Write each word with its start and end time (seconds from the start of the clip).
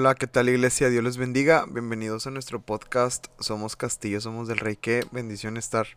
Hola, 0.00 0.14
¿qué 0.14 0.28
tal 0.28 0.48
iglesia? 0.48 0.90
Dios 0.90 1.02
les 1.02 1.16
bendiga. 1.16 1.66
Bienvenidos 1.68 2.28
a 2.28 2.30
nuestro 2.30 2.62
podcast. 2.62 3.26
Somos 3.40 3.74
Castillo, 3.74 4.20
somos 4.20 4.46
del 4.46 4.58
Rey. 4.58 4.76
Qué 4.76 5.04
bendición 5.10 5.56
estar 5.56 5.88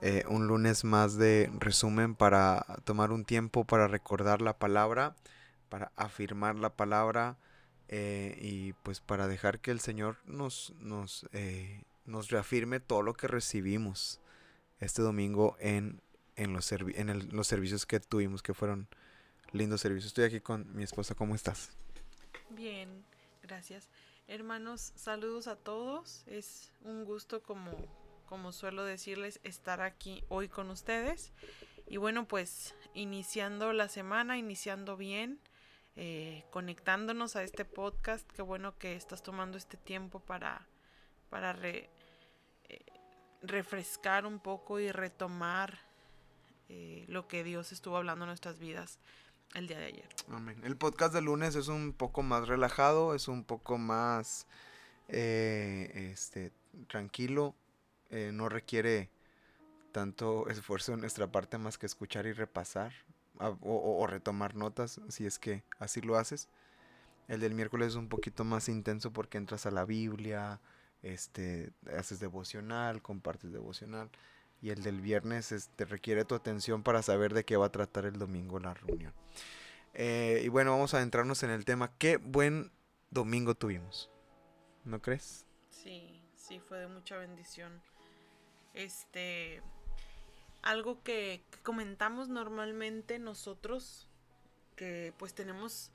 eh, 0.00 0.24
un 0.26 0.46
lunes 0.46 0.84
más 0.84 1.18
de 1.18 1.50
resumen 1.58 2.14
para 2.14 2.64
tomar 2.84 3.12
un 3.12 3.26
tiempo 3.26 3.64
para 3.66 3.88
recordar 3.88 4.40
la 4.40 4.54
palabra, 4.58 5.14
para 5.68 5.92
afirmar 5.96 6.54
la 6.54 6.70
palabra 6.70 7.36
eh, 7.88 8.38
y 8.40 8.72
pues 8.72 9.00
para 9.00 9.28
dejar 9.28 9.60
que 9.60 9.70
el 9.70 9.80
Señor 9.80 10.16
nos, 10.24 10.72
nos, 10.80 11.26
eh, 11.32 11.82
nos 12.06 12.30
reafirme 12.30 12.80
todo 12.80 13.02
lo 13.02 13.12
que 13.12 13.28
recibimos 13.28 14.18
este 14.80 15.02
domingo 15.02 15.58
en, 15.60 16.00
en, 16.36 16.54
los, 16.54 16.72
en 16.72 17.36
los 17.36 17.46
servicios 17.46 17.84
que 17.84 18.00
tuvimos, 18.00 18.42
que 18.42 18.54
fueron 18.54 18.88
lindos 19.52 19.82
servicios. 19.82 20.06
Estoy 20.06 20.24
aquí 20.24 20.40
con 20.40 20.74
mi 20.74 20.84
esposa. 20.84 21.14
¿Cómo 21.14 21.34
estás? 21.34 21.68
Bien, 22.48 23.04
Gracias. 23.46 23.88
Hermanos, 24.26 24.92
saludos 24.96 25.46
a 25.46 25.54
todos. 25.54 26.24
Es 26.26 26.72
un 26.82 27.04
gusto, 27.04 27.44
como, 27.44 27.70
como 28.28 28.50
suelo 28.50 28.84
decirles, 28.84 29.38
estar 29.44 29.80
aquí 29.82 30.24
hoy 30.28 30.48
con 30.48 30.68
ustedes. 30.70 31.32
Y 31.86 31.98
bueno, 31.98 32.26
pues 32.26 32.74
iniciando 32.92 33.72
la 33.72 33.88
semana, 33.88 34.36
iniciando 34.36 34.96
bien, 34.96 35.38
eh, 35.94 36.44
conectándonos 36.50 37.36
a 37.36 37.44
este 37.44 37.64
podcast. 37.64 38.28
Qué 38.32 38.42
bueno 38.42 38.76
que 38.78 38.96
estás 38.96 39.22
tomando 39.22 39.58
este 39.58 39.76
tiempo 39.76 40.18
para, 40.18 40.66
para 41.30 41.56
eh, 41.62 41.88
refrescar 43.42 44.26
un 44.26 44.40
poco 44.40 44.80
y 44.80 44.90
retomar 44.90 45.78
eh, 46.68 47.04
lo 47.06 47.28
que 47.28 47.44
Dios 47.44 47.70
estuvo 47.70 47.96
hablando 47.96 48.24
en 48.24 48.30
nuestras 48.30 48.58
vidas 48.58 48.98
el 49.54 49.66
día 49.66 49.78
de 49.78 49.86
ayer. 49.86 50.08
Amén. 50.30 50.60
El 50.64 50.76
podcast 50.76 51.14
de 51.14 51.22
lunes 51.22 51.54
es 51.54 51.68
un 51.68 51.92
poco 51.92 52.22
más 52.22 52.48
relajado, 52.48 53.14
es 53.14 53.28
un 53.28 53.44
poco 53.44 53.78
más 53.78 54.46
eh, 55.08 56.10
este, 56.12 56.52
tranquilo, 56.88 57.54
eh, 58.10 58.30
no 58.32 58.48
requiere 58.48 59.10
tanto 59.92 60.48
esfuerzo 60.50 60.94
en 60.94 61.00
nuestra 61.00 61.26
parte 61.30 61.58
más 61.58 61.78
que 61.78 61.86
escuchar 61.86 62.26
y 62.26 62.32
repasar 62.32 62.92
o, 63.38 64.06
retomar 64.06 64.54
notas, 64.54 65.00
si 65.08 65.26
es 65.26 65.38
que 65.38 65.62
así 65.78 66.00
lo 66.00 66.16
haces. 66.16 66.48
El 67.28 67.40
del 67.40 67.54
miércoles 67.54 67.88
es 67.88 67.94
un 67.96 68.08
poquito 68.08 68.44
más 68.44 68.68
intenso 68.68 69.12
porque 69.12 69.36
entras 69.36 69.66
a 69.66 69.70
la 69.70 69.84
Biblia, 69.84 70.60
este, 71.02 71.70
haces 71.98 72.18
devocional, 72.18 73.02
compartes 73.02 73.52
devocional. 73.52 74.08
Y 74.62 74.70
el 74.70 74.82
del 74.82 75.00
viernes 75.00 75.52
este, 75.52 75.84
requiere 75.84 76.24
tu 76.24 76.34
atención 76.34 76.82
para 76.82 77.02
saber 77.02 77.34
de 77.34 77.44
qué 77.44 77.56
va 77.56 77.66
a 77.66 77.72
tratar 77.72 78.06
el 78.06 78.18
domingo 78.18 78.58
la 78.58 78.74
reunión. 78.74 79.12
Eh, 79.94 80.42
y 80.44 80.48
bueno, 80.48 80.72
vamos 80.72 80.94
a 80.94 80.98
adentrarnos 80.98 81.42
en 81.42 81.50
el 81.50 81.64
tema. 81.64 81.92
Qué 81.98 82.16
buen 82.16 82.70
domingo 83.10 83.54
tuvimos. 83.54 84.10
¿No 84.84 85.00
crees? 85.00 85.46
Sí, 85.70 86.22
sí, 86.34 86.60
fue 86.60 86.78
de 86.78 86.86
mucha 86.86 87.16
bendición. 87.16 87.80
Este, 88.74 89.62
algo 90.62 91.02
que, 91.02 91.42
comentamos 91.62 92.28
normalmente 92.28 93.18
nosotros, 93.18 94.08
que 94.76 95.14
pues 95.18 95.34
tenemos 95.34 95.90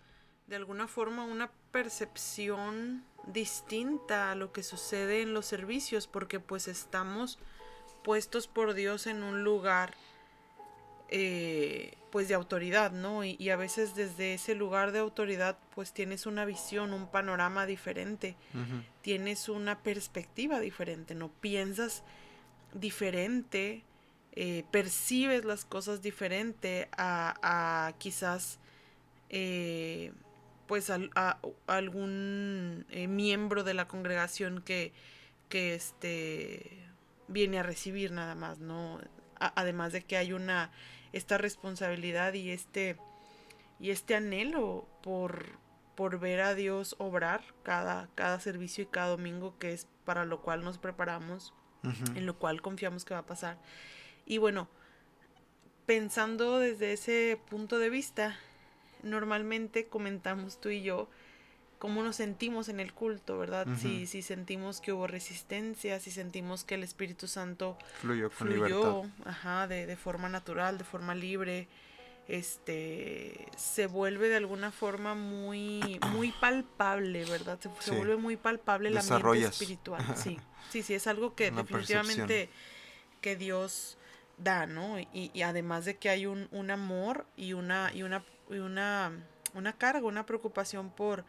de 0.47 0.55
alguna 0.55 0.87
forma 0.87 1.23
una 1.23 1.51
percepción 1.71 3.05
distinta 3.27 4.31
a 4.31 4.35
lo 4.35 4.51
que 4.51 4.63
sucede 4.63 5.21
en 5.21 5.33
los 5.33 5.45
servicios, 5.45 6.07
porque 6.07 6.39
pues 6.39 6.67
estamos 6.67 7.37
puestos 8.03 8.47
por 8.47 8.73
Dios 8.73 9.07
en 9.07 9.23
un 9.23 9.43
lugar 9.43 9.93
eh, 11.13 11.97
pues 12.09 12.27
de 12.27 12.35
autoridad, 12.35 12.91
¿no? 12.91 13.23
Y, 13.23 13.49
a 13.49 13.55
veces 13.55 13.95
desde 13.95 14.33
ese 14.33 14.53
lugar 14.53 14.91
de 14.91 14.99
autoridad 14.99 15.57
pues 15.75 15.93
tienes 15.93 16.25
una 16.25 16.43
visión, 16.43 16.93
un 16.93 17.07
panorama 17.07 17.65
diferente, 17.65 18.35
tienes 19.01 19.47
una 19.47 19.81
perspectiva 19.81 20.59
diferente, 20.59 21.15
¿no? 21.15 21.29
Piensas 21.29 22.03
diferente, 22.73 23.83
eh, 24.33 24.65
percibes 24.71 25.45
las 25.45 25.63
cosas 25.63 26.01
diferente 26.01 26.89
a, 26.97 27.93
quizás 27.97 28.59
eh, 29.29 30.11
pues 30.67 30.89
a, 30.89 31.39
algún 31.67 32.85
miembro 33.07 33.63
de 33.63 33.73
la 33.73 33.87
congregación 33.87 34.61
que, 34.61 34.91
que 35.47 35.75
este 35.75 36.90
viene 37.31 37.59
a 37.59 37.63
recibir 37.63 38.11
nada 38.11 38.35
más, 38.35 38.59
¿no? 38.59 38.99
además 39.41 39.91
de 39.91 40.03
que 40.03 40.17
hay 40.17 40.33
una 40.33 40.71
esta 41.13 41.37
responsabilidad 41.37 42.33
y 42.33 42.51
este 42.51 42.97
y 43.79 43.89
este 43.89 44.15
anhelo 44.15 44.87
por 45.01 45.59
por 45.95 46.19
ver 46.19 46.41
a 46.41 46.55
Dios 46.55 46.95
obrar 46.99 47.43
cada 47.63 48.07
cada 48.15 48.39
servicio 48.39 48.83
y 48.83 48.87
cada 48.87 49.09
domingo 49.09 49.57
que 49.57 49.73
es 49.73 49.87
para 50.05 50.25
lo 50.25 50.41
cual 50.41 50.63
nos 50.63 50.77
preparamos, 50.77 51.53
en 52.15 52.25
lo 52.25 52.37
cual 52.37 52.61
confiamos 52.61 53.05
que 53.05 53.13
va 53.13 53.21
a 53.21 53.25
pasar. 53.25 53.57
Y 54.25 54.37
bueno, 54.37 54.67
pensando 55.85 56.59
desde 56.59 56.93
ese 56.93 57.39
punto 57.49 57.79
de 57.79 57.89
vista, 57.89 58.37
normalmente 59.03 59.87
comentamos 59.87 60.59
tú 60.59 60.69
y 60.69 60.81
yo 60.81 61.09
cómo 61.81 62.03
nos 62.03 62.17
sentimos 62.17 62.69
en 62.69 62.79
el 62.79 62.93
culto, 62.93 63.39
¿verdad? 63.39 63.65
si, 63.75 64.05
si 64.05 64.21
sentimos 64.21 64.81
que 64.81 64.93
hubo 64.93 65.07
resistencia, 65.07 65.99
si 65.99 66.11
sentimos 66.11 66.63
que 66.63 66.75
el 66.75 66.83
Espíritu 66.83 67.27
Santo 67.27 67.75
fluyó, 67.99 68.29
con 68.29 68.49
fluyó 68.49 69.01
ajá, 69.25 69.67
de, 69.67 69.87
de, 69.87 69.95
forma 69.95 70.29
natural, 70.29 70.77
de 70.77 70.83
forma 70.83 71.15
libre, 71.15 71.67
este, 72.27 73.47
se 73.57 73.87
vuelve 73.87 74.29
de 74.29 74.35
alguna 74.35 74.71
forma 74.71 75.15
muy, 75.15 75.99
muy 76.11 76.31
palpable, 76.39 77.25
¿verdad? 77.25 77.57
Se, 77.79 77.91
vuelve 77.95 78.15
muy 78.15 78.37
palpable 78.37 78.89
el 78.89 78.99
ambiente 78.99 79.47
espiritual, 79.47 80.05
sí, 80.15 80.39
sí, 80.69 80.83
sí, 80.83 80.93
es 80.93 81.07
algo 81.07 81.33
que 81.33 81.49
definitivamente 81.49 82.51
que 83.21 83.35
Dios 83.35 83.97
da, 84.37 84.67
¿no? 84.67 84.99
Y, 84.99 85.31
y, 85.33 85.41
además 85.41 85.85
de 85.85 85.97
que 85.97 86.09
hay 86.09 86.27
un, 86.27 86.47
un 86.51 86.69
amor 86.69 87.25
y 87.35 87.53
una, 87.53 87.91
y 87.91 88.03
una, 88.03 88.23
y 88.51 88.59
una, 88.59 89.13
una 89.55 89.73
carga, 89.73 90.05
una 90.05 90.27
preocupación 90.27 90.91
por 90.91 91.25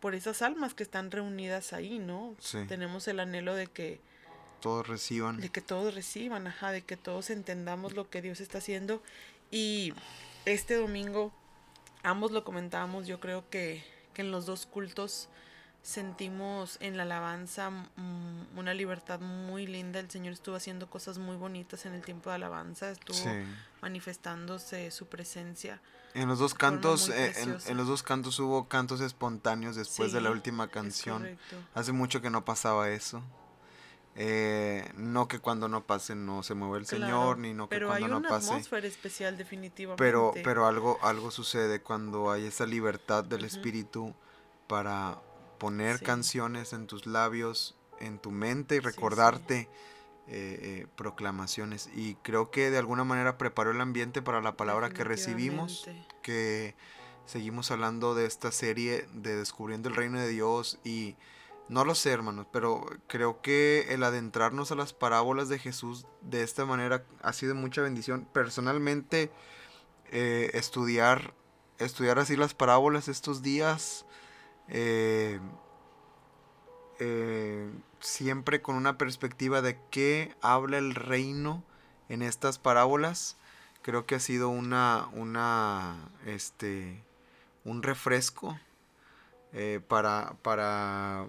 por 0.00 0.14
esas 0.14 0.42
almas 0.42 0.74
que 0.74 0.82
están 0.82 1.10
reunidas 1.10 1.72
ahí, 1.72 1.98
¿no? 1.98 2.34
Sí. 2.38 2.58
Tenemos 2.68 3.08
el 3.08 3.20
anhelo 3.20 3.54
de 3.54 3.66
que 3.66 4.00
todos 4.60 4.86
reciban. 4.86 5.40
De 5.40 5.50
que 5.50 5.60
todos 5.60 5.94
reciban, 5.94 6.46
ajá, 6.46 6.72
de 6.72 6.82
que 6.82 6.96
todos 6.96 7.30
entendamos 7.30 7.94
lo 7.94 8.10
que 8.10 8.22
Dios 8.22 8.40
está 8.40 8.58
haciendo. 8.58 9.02
Y 9.50 9.92
este 10.44 10.74
domingo, 10.74 11.32
ambos 12.02 12.32
lo 12.32 12.44
comentábamos, 12.44 13.06
yo 13.06 13.20
creo 13.20 13.48
que, 13.50 13.84
que 14.14 14.22
en 14.22 14.30
los 14.30 14.46
dos 14.46 14.66
cultos 14.66 15.28
sentimos 15.82 16.76
en 16.80 16.96
la 16.96 17.04
alabanza 17.04 17.70
mm, 17.70 18.58
una 18.58 18.74
libertad 18.74 19.20
muy 19.20 19.66
linda. 19.66 20.00
El 20.00 20.10
Señor 20.10 20.32
estuvo 20.32 20.56
haciendo 20.56 20.88
cosas 20.90 21.18
muy 21.18 21.36
bonitas 21.36 21.86
en 21.86 21.94
el 21.94 22.02
tiempo 22.02 22.30
de 22.30 22.36
alabanza, 22.36 22.90
estuvo 22.90 23.18
manifestándose 23.80 24.90
su 24.90 25.06
presencia. 25.06 25.80
En 26.14 26.28
los 26.28 26.38
dos 26.38 26.54
cantos, 26.54 27.10
eh, 27.10 27.32
en, 27.66 27.76
los 27.76 27.86
dos 27.86 28.02
cantos 28.02 28.38
hubo 28.40 28.66
cantos 28.66 29.00
espontáneos 29.00 29.76
después 29.76 30.12
de 30.12 30.20
la 30.20 30.30
última 30.30 30.68
canción. 30.68 31.38
Hace 31.74 31.92
mucho 31.92 32.20
que 32.20 32.30
no 32.30 32.44
pasaba 32.44 32.90
eso. 32.90 33.22
Eh, 34.20 34.90
no 34.96 35.28
que 35.28 35.38
cuando 35.38 35.68
no 35.68 35.86
pase 35.86 36.16
no 36.16 36.42
se 36.42 36.54
mueve 36.54 36.78
el 36.78 36.86
Señor, 36.86 37.38
ni 37.38 37.54
no 37.54 37.68
que 37.68 37.80
cuando 37.80 38.08
no 38.08 38.20
pase. 38.20 38.30
Pero 38.30 38.32
hay 38.32 38.34
una 38.34 38.36
atmósfera 38.36 38.86
especial 38.88 39.36
definitivamente. 39.36 40.02
Pero, 40.02 40.34
pero 40.42 40.66
algo, 40.66 40.98
algo 41.02 41.30
sucede 41.30 41.82
cuando 41.82 42.32
hay 42.32 42.46
esa 42.46 42.66
libertad 42.66 43.22
del 43.22 43.44
Espíritu 43.44 44.12
para 44.66 45.20
poner 45.58 46.02
canciones 46.02 46.72
en 46.72 46.86
tus 46.86 47.06
labios, 47.06 47.76
en 48.00 48.18
tu 48.18 48.30
mente 48.30 48.76
y 48.76 48.80
recordarte 48.80 49.68
eh, 50.30 50.58
eh, 50.62 50.86
proclamaciones. 50.96 51.88
Y 51.94 52.16
creo 52.16 52.50
que 52.50 52.70
de 52.70 52.78
alguna 52.78 53.04
manera 53.04 53.38
preparó 53.38 53.70
el 53.70 53.80
ambiente 53.80 54.22
para 54.22 54.40
la 54.40 54.56
palabra 54.56 54.90
que 54.90 55.04
recibimos, 55.04 55.88
que 56.22 56.74
seguimos 57.26 57.70
hablando 57.70 58.14
de 58.14 58.26
esta 58.26 58.52
serie 58.52 59.06
de 59.14 59.36
Descubriendo 59.36 59.88
el 59.88 59.96
Reino 59.96 60.20
de 60.20 60.28
Dios 60.28 60.78
y 60.84 61.16
no 61.68 61.84
lo 61.84 61.94
sé 61.94 62.10
hermanos, 62.10 62.46
pero 62.50 62.86
creo 63.06 63.42
que 63.42 63.86
el 63.90 64.02
adentrarnos 64.02 64.72
a 64.72 64.74
las 64.74 64.94
parábolas 64.94 65.48
de 65.48 65.58
Jesús 65.58 66.06
de 66.22 66.42
esta 66.42 66.64
manera 66.64 67.04
ha 67.22 67.32
sido 67.32 67.54
mucha 67.54 67.82
bendición. 67.82 68.26
Personalmente, 68.32 69.30
eh, 70.10 70.50
estudiar, 70.54 71.34
estudiar 71.78 72.18
así 72.18 72.36
las 72.36 72.54
parábolas 72.54 73.08
estos 73.08 73.42
días 73.42 74.06
eh, 74.68 75.40
eh, 77.00 77.70
siempre 78.00 78.60
con 78.60 78.76
una 78.76 78.98
perspectiva 78.98 79.62
de 79.62 79.78
qué 79.90 80.34
habla 80.40 80.78
el 80.78 80.94
reino 80.94 81.62
en 82.08 82.22
estas 82.22 82.58
parábolas. 82.58 83.36
Creo 83.82 84.06
que 84.06 84.16
ha 84.16 84.20
sido 84.20 84.48
una, 84.48 85.08
una, 85.12 85.96
este, 86.26 87.02
un 87.64 87.82
refresco 87.82 88.58
eh, 89.52 89.80
para, 89.86 90.34
para, 90.42 91.26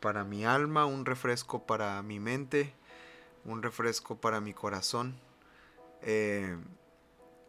para 0.00 0.24
mi 0.24 0.44
alma, 0.44 0.86
un 0.86 1.06
refresco 1.06 1.64
para 1.66 2.02
mi 2.02 2.20
mente, 2.20 2.74
un 3.44 3.62
refresco 3.62 4.16
para 4.16 4.40
mi 4.40 4.52
corazón. 4.52 5.14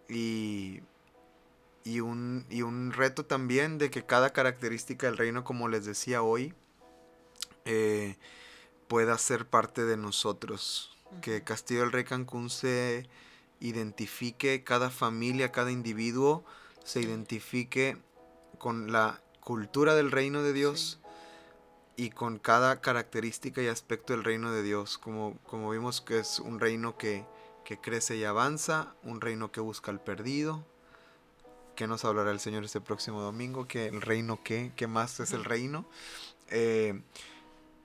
y 0.08 0.82
y, 1.84 2.02
un, 2.02 2.46
y 2.50 2.62
un 2.62 2.92
reto 2.92 3.26
también 3.26 3.78
de 3.78 3.90
que 3.90 4.06
cada 4.06 4.32
característica 4.32 5.08
del 5.08 5.18
reino, 5.18 5.44
como 5.44 5.68
les 5.68 5.86
decía 5.86 6.22
hoy, 6.22 6.54
eh, 7.66 8.18
pueda 8.88 9.18
ser 9.18 9.46
parte 9.48 9.86
de 9.86 9.98
nosotros. 9.98 10.98
Que 11.22 11.44
Castillo 11.44 11.82
del 11.82 11.92
Rey 11.92 12.04
Cancún 12.04 12.50
se 12.50 13.08
identifique, 13.60 14.64
cada 14.64 14.90
familia, 14.90 15.52
cada 15.52 15.72
individuo 15.72 16.44
se 16.84 17.02
identifique 17.02 17.98
con 18.58 18.92
la 18.92 19.22
cultura 19.42 19.96
del 19.96 20.12
reino 20.12 20.44
de 20.44 20.54
Dios 20.54 21.00
y 21.96 22.12
con 22.12 22.40
cada 22.40 22.82
característica 22.82 23.62
y 23.62 23.68
aspecto 23.68 24.14
del 24.14 24.24
reino 24.24 24.52
de 24.52 24.64
Dios. 24.64 24.98
Como, 24.98 25.38
como 25.46 25.72
vimos 25.72 26.02
que 26.02 26.20
es 26.20 26.40
un 26.40 26.60
reino 26.60 26.98
que, 26.98 27.26
que 27.66 27.80
crece 27.80 28.18
y 28.18 28.24
avanza, 28.24 28.96
un 29.04 29.22
reino 29.22 29.52
que 29.52 29.60
busca 29.60 29.92
al 29.92 30.02
perdido, 30.02 30.66
que 31.80 31.88
nos 31.88 32.04
hablará 32.04 32.32
el 32.32 32.42
Señor 32.42 32.66
este 32.66 32.82
próximo 32.82 33.22
domingo, 33.22 33.66
que 33.66 33.88
el 33.88 34.02
reino 34.02 34.42
qué, 34.44 34.74
qué 34.76 34.86
más 34.86 35.22
es 35.22 35.32
el 35.32 35.46
reino. 35.46 35.86
Eh, 36.50 37.00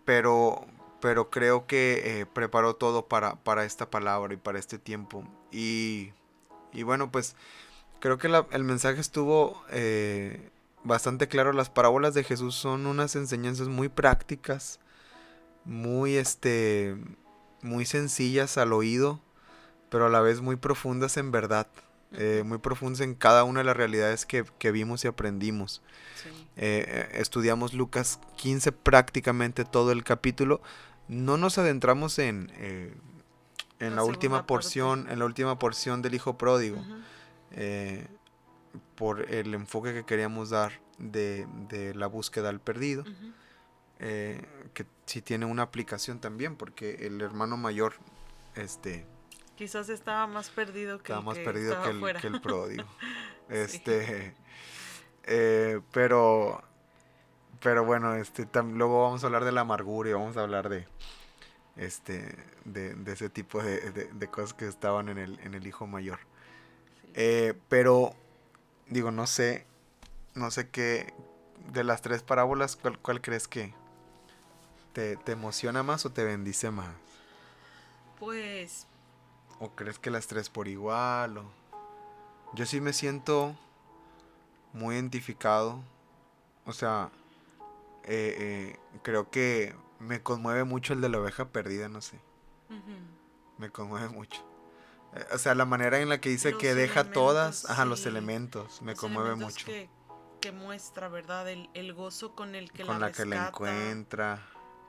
pero, 0.04 0.66
pero 1.00 1.30
creo 1.30 1.68
que 1.68 2.02
eh, 2.04 2.26
preparó 2.26 2.74
todo 2.74 3.06
para, 3.06 3.36
para, 3.36 3.64
esta 3.64 3.88
palabra 3.90 4.34
y 4.34 4.36
para 4.36 4.58
este 4.58 4.80
tiempo. 4.80 5.22
Y, 5.52 6.10
y 6.72 6.82
bueno, 6.82 7.12
pues 7.12 7.36
creo 8.00 8.18
que 8.18 8.26
el 8.50 8.64
mensaje 8.64 9.00
estuvo 9.00 9.62
eh, 9.70 10.50
bastante 10.82 11.28
claro. 11.28 11.52
Las 11.52 11.70
parábolas 11.70 12.14
de 12.14 12.24
Jesús 12.24 12.56
son 12.56 12.86
unas 12.86 13.14
enseñanzas 13.14 13.68
muy 13.68 13.88
prácticas, 13.88 14.80
muy, 15.64 16.16
este, 16.16 16.96
muy 17.62 17.86
sencillas 17.86 18.58
al 18.58 18.72
oído, 18.72 19.20
pero 19.88 20.06
a 20.06 20.10
la 20.10 20.20
vez 20.20 20.40
muy 20.40 20.56
profundas 20.56 21.16
en 21.16 21.30
verdad. 21.30 21.68
Eh, 22.16 22.42
muy 22.44 22.58
profundas 22.58 23.00
en 23.00 23.14
cada 23.14 23.44
una 23.44 23.60
de 23.60 23.64
las 23.64 23.76
realidades 23.76 24.26
que, 24.26 24.44
vimos 24.70 25.04
y 25.04 25.08
aprendimos. 25.08 25.82
Eh, 26.56 26.84
eh, 26.86 27.08
estudiamos 27.14 27.74
Lucas 27.74 28.20
15 28.36 28.72
prácticamente 28.72 29.64
todo 29.64 29.92
el 29.92 30.04
capítulo. 30.04 30.60
No 31.08 31.36
nos 31.36 31.58
adentramos 31.58 32.18
en, 32.18 32.52
en 33.80 33.96
la, 33.96 34.04
última 34.04 34.46
porción, 34.46 35.06
en 35.10 35.18
la 35.18 35.24
última 35.24 35.58
porción 35.58 36.02
del 36.02 36.14
Hijo 36.14 36.38
Pródigo, 36.38 36.82
por 38.94 39.30
el 39.32 39.54
enfoque 39.54 39.92
que 39.92 40.04
queríamos 40.04 40.50
dar 40.50 40.80
de, 40.98 41.92
la 41.94 42.06
búsqueda 42.06 42.48
al 42.48 42.60
perdido, 42.60 43.04
que 43.98 44.86
sí 45.04 45.20
tiene 45.20 45.46
una 45.46 45.62
aplicación 45.62 46.20
también, 46.20 46.56
porque 46.56 47.06
el 47.06 47.20
hermano 47.20 47.56
mayor, 47.56 47.94
este, 48.54 49.04
Quizás 49.56 49.88
estaba 49.88 50.26
más 50.26 50.50
perdido 50.50 50.98
que, 50.98 51.12
estaba 51.12 51.20
más 51.20 51.38
perdido 51.38 51.80
que 51.82 51.90
el, 51.90 52.20
que 52.20 52.26
el, 52.26 52.40
pródigo. 52.40 52.84
Este, 53.48 54.34
eh, 55.24 55.80
pero, 55.92 56.62
pero 57.60 57.84
bueno, 57.84 58.14
este, 58.14 58.48
luego 58.62 59.02
vamos 59.02 59.22
a 59.22 59.26
hablar 59.26 59.44
de 59.44 59.52
la 59.52 59.60
amargura 59.60 60.08
y 60.08 60.12
vamos 60.14 60.38
a 60.38 60.42
hablar 60.42 60.70
de, 60.70 60.86
este, 61.76 62.36
de, 62.64 62.96
ese 63.12 63.28
tipo 63.28 63.62
de, 63.62 64.28
cosas 64.30 64.54
que 64.54 64.66
estaban 64.66 65.10
en 65.10 65.18
el, 65.18 65.38
en 65.40 65.54
el 65.54 65.66
hijo 65.66 65.86
mayor. 65.86 66.20
Eh, 67.12 67.54
pero, 67.68 68.14
digo, 68.88 69.10
no 69.10 69.26
sé, 69.26 69.66
no 70.34 70.50
sé 70.50 70.70
qué, 70.70 71.12
de 71.72 71.84
las 71.84 72.00
tres 72.00 72.22
parábolas, 72.22 72.76
¿cuál, 72.76 72.98
cuál 72.98 73.20
crees 73.20 73.46
que 73.46 73.74
te, 74.94 75.16
te 75.16 75.32
emociona 75.32 75.82
más 75.82 76.06
o 76.06 76.10
te 76.10 76.24
bendice 76.24 76.70
más? 76.70 76.94
Pues 78.18 78.86
¿O 79.64 79.70
crees 79.70 79.98
que 79.98 80.10
las 80.10 80.26
tres 80.26 80.50
por 80.50 80.68
igual? 80.68 81.38
O... 81.38 81.44
Yo 82.52 82.66
sí 82.66 82.82
me 82.82 82.92
siento 82.92 83.56
muy 84.74 84.94
identificado. 84.94 85.82
O 86.66 86.74
sea, 86.74 87.08
eh, 88.02 88.36
eh, 88.38 88.78
creo 89.02 89.30
que 89.30 89.74
me 90.00 90.22
conmueve 90.22 90.64
mucho 90.64 90.92
el 90.92 91.00
de 91.00 91.08
la 91.08 91.18
oveja 91.18 91.48
perdida, 91.48 91.88
no 91.88 92.02
sé. 92.02 92.20
Me 93.56 93.70
conmueve 93.70 94.08
mucho. 94.10 94.44
Eh, 95.14 95.24
o 95.32 95.38
sea, 95.38 95.54
la 95.54 95.64
manera 95.64 95.98
en 95.98 96.10
la 96.10 96.20
que 96.20 96.28
dice 96.28 96.58
que 96.58 96.74
deja 96.74 97.10
todas, 97.12 97.64
ajá, 97.70 97.86
los 97.86 98.04
elementos, 98.04 98.82
me 98.82 98.94
conmueve 98.94 99.34
mucho. 99.34 99.64
Que, 99.64 99.88
que, 100.42 100.52
muestra, 100.52 101.08
¿verdad? 101.08 101.48
El, 101.48 101.94
gozo 101.94 102.34
con 102.34 102.54
el 102.54 102.70
que 102.70 102.84
con 102.84 103.00
la, 103.00 103.12
que 103.12 103.24
la 103.24 103.48
encuentra. 103.48 104.42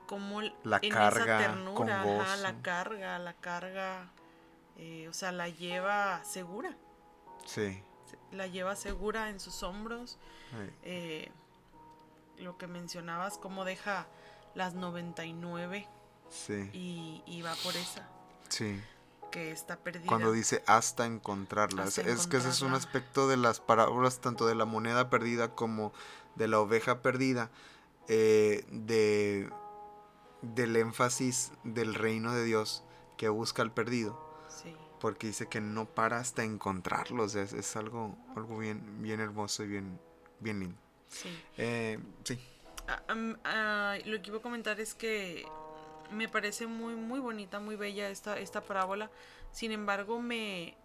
Como 0.06 0.42
la 0.64 0.80
carga, 0.80 1.64
con 1.72 1.88
gozo. 1.88 2.42
la 2.42 2.60
carga, 2.60 3.18
la 3.18 3.32
carga 3.32 4.12
eh, 4.78 5.08
o 5.08 5.12
sea, 5.12 5.32
la 5.32 5.48
lleva 5.48 6.22
segura. 6.24 6.76
Sí. 7.46 7.82
La 8.32 8.46
lleva 8.46 8.76
segura 8.76 9.30
en 9.30 9.40
sus 9.40 9.62
hombros. 9.62 10.18
Eh, 10.82 11.30
lo 12.38 12.56
que 12.58 12.66
mencionabas, 12.66 13.38
cómo 13.38 13.64
deja 13.64 14.06
las 14.54 14.74
99 14.74 15.86
sí. 16.28 16.70
y, 16.72 17.22
y 17.26 17.42
va 17.42 17.54
por 17.62 17.76
esa. 17.76 18.08
Sí. 18.48 18.80
Que 19.30 19.50
está 19.50 19.76
perdida. 19.76 20.06
Cuando 20.06 20.32
dice 20.32 20.62
hasta 20.66 21.06
encontrarlas. 21.06 21.98
es 21.98 22.26
que 22.26 22.36
ese 22.36 22.50
es 22.50 22.62
un 22.62 22.74
aspecto 22.74 23.28
de 23.28 23.36
las 23.36 23.60
parábolas, 23.60 24.20
tanto 24.20 24.46
de 24.46 24.54
la 24.54 24.64
moneda 24.64 25.10
perdida 25.10 25.54
como 25.54 25.92
de 26.36 26.48
la 26.48 26.60
oveja 26.60 27.02
perdida, 27.02 27.50
eh, 28.08 28.64
de, 28.70 29.50
del 30.42 30.76
énfasis 30.76 31.52
del 31.64 31.94
reino 31.94 32.32
de 32.32 32.44
Dios 32.44 32.84
que 33.16 33.28
busca 33.28 33.62
al 33.62 33.72
perdido 33.72 34.25
porque 35.00 35.28
dice 35.28 35.48
que 35.48 35.60
no 35.60 35.86
para 35.86 36.18
hasta 36.18 36.42
encontrarlos. 36.42 37.34
Es, 37.34 37.52
es 37.52 37.76
algo, 37.76 38.16
algo 38.34 38.58
bien, 38.58 39.02
bien 39.02 39.20
hermoso 39.20 39.64
y 39.64 39.68
bien, 39.68 40.00
bien 40.40 40.60
lindo. 40.60 40.78
Sí. 41.08 41.28
Eh, 41.56 41.98
sí. 42.24 42.38
Ah, 42.88 43.02
ah, 43.44 43.96
lo 44.04 44.20
que 44.22 44.30
iba 44.30 44.38
a 44.38 44.42
comentar 44.42 44.80
es 44.80 44.94
que 44.94 45.46
me 46.10 46.28
parece 46.28 46.66
muy, 46.66 46.94
muy 46.94 47.20
bonita, 47.20 47.60
muy 47.60 47.76
bella 47.76 48.08
esta, 48.08 48.38
esta 48.38 48.60
parábola. 48.60 49.10
Sin 49.52 49.72
embargo, 49.72 50.20
me, 50.20 50.76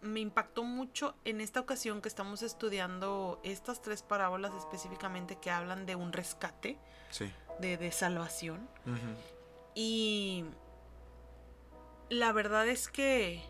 me 0.00 0.20
impactó 0.20 0.64
mucho 0.64 1.14
en 1.24 1.40
esta 1.40 1.60
ocasión 1.60 2.02
que 2.02 2.08
estamos 2.08 2.42
estudiando 2.42 3.40
estas 3.42 3.82
tres 3.82 4.02
parábolas 4.02 4.54
específicamente 4.54 5.36
que 5.36 5.50
hablan 5.50 5.86
de 5.86 5.96
un 5.96 6.12
rescate, 6.12 6.78
de, 7.60 7.76
de, 7.76 7.92
salvación. 7.92 8.68
Y 9.74 10.44
la 12.08 12.32
verdad 12.32 12.68
es 12.68 12.88
que 12.88 13.42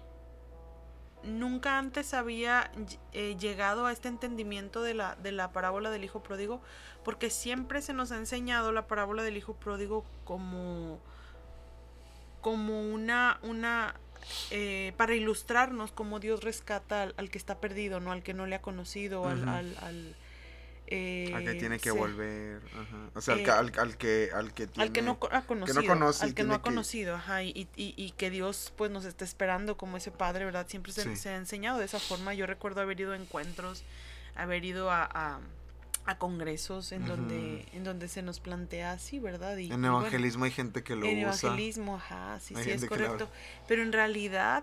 nunca 1.22 1.78
antes 1.78 2.14
había 2.14 2.70
eh, 3.12 3.36
llegado 3.38 3.86
a 3.86 3.92
este 3.92 4.08
entendimiento 4.08 4.82
de 4.82 4.94
la, 4.94 5.16
de 5.16 5.32
la 5.32 5.52
parábola 5.52 5.90
del 5.90 6.04
hijo 6.04 6.22
pródigo, 6.22 6.60
porque 7.04 7.30
siempre 7.30 7.82
se 7.82 7.92
nos 7.92 8.12
ha 8.12 8.16
enseñado 8.16 8.72
la 8.72 8.86
parábola 8.86 9.22
del 9.22 9.36
hijo 9.36 9.54
pródigo 9.54 10.04
como, 10.24 11.00
como 12.40 12.80
una, 12.80 13.38
una 13.42 13.94
eh, 14.50 14.92
para 14.96 15.14
ilustrarnos 15.14 15.92
cómo 15.92 16.20
Dios 16.20 16.42
rescata 16.42 17.12
al, 17.16 17.30
que 17.30 17.38
está 17.38 17.60
perdido, 17.60 18.00
¿no? 18.00 18.12
Al 18.12 18.22
que 18.22 18.34
no 18.34 18.46
le 18.46 18.56
ha 18.56 18.62
conocido, 18.62 19.26
al, 19.26 19.48
al 19.48 20.16
eh, 20.88 21.32
al 21.34 21.44
que 21.44 21.54
tiene 21.54 21.78
que 21.80 21.90
volver, 21.90 22.60
O 23.14 23.20
sea, 23.20 23.34
al, 23.34 23.42
que, 23.42 23.50
al 23.50 23.96
que 23.96 24.30
Al 24.76 24.92
que 24.92 25.02
no 25.02 25.18
ha 25.32 25.42
conocido. 25.42 25.80
al 26.20 26.34
que 26.34 26.44
no 26.44 26.54
ha 26.54 26.62
conocido, 26.62 27.16
ajá. 27.16 27.42
Y, 27.42 27.68
y, 27.74 28.10
que 28.12 28.30
Dios, 28.30 28.72
pues, 28.76 28.90
nos 28.90 29.04
está 29.04 29.24
esperando 29.24 29.76
como 29.76 29.96
ese 29.96 30.12
padre, 30.12 30.44
¿verdad? 30.44 30.66
Siempre 30.68 30.92
se, 30.92 31.28
ha 31.28 31.36
enseñado 31.36 31.78
de 31.80 31.86
esa 31.86 31.98
forma. 31.98 32.34
Yo 32.34 32.46
recuerdo 32.46 32.80
haber 32.82 33.00
ido 33.00 33.12
a 33.12 33.16
encuentros, 33.16 33.82
haber 34.36 34.64
ido 34.64 34.92
a, 34.92 35.40
a, 36.04 36.18
congresos 36.18 36.92
en, 36.92 37.04
donde, 37.04 37.66
en 37.72 37.82
donde 37.82 38.06
se 38.06 38.22
nos 38.22 38.38
plantea 38.38 38.92
así, 38.92 39.18
¿verdad? 39.18 39.56
Y, 39.56 39.72
en 39.72 39.84
evangelismo 39.84 40.44
hay 40.44 40.52
gente 40.52 40.84
que 40.84 40.94
lo 40.94 41.00
usa. 41.00 41.10
En 41.10 41.18
evangelismo, 41.18 41.96
ajá, 41.96 42.38
sí, 42.38 42.54
sí, 42.62 42.70
es 42.70 42.84
correcto. 42.84 43.28
Pero 43.66 43.82
en 43.82 43.92
realidad, 43.92 44.62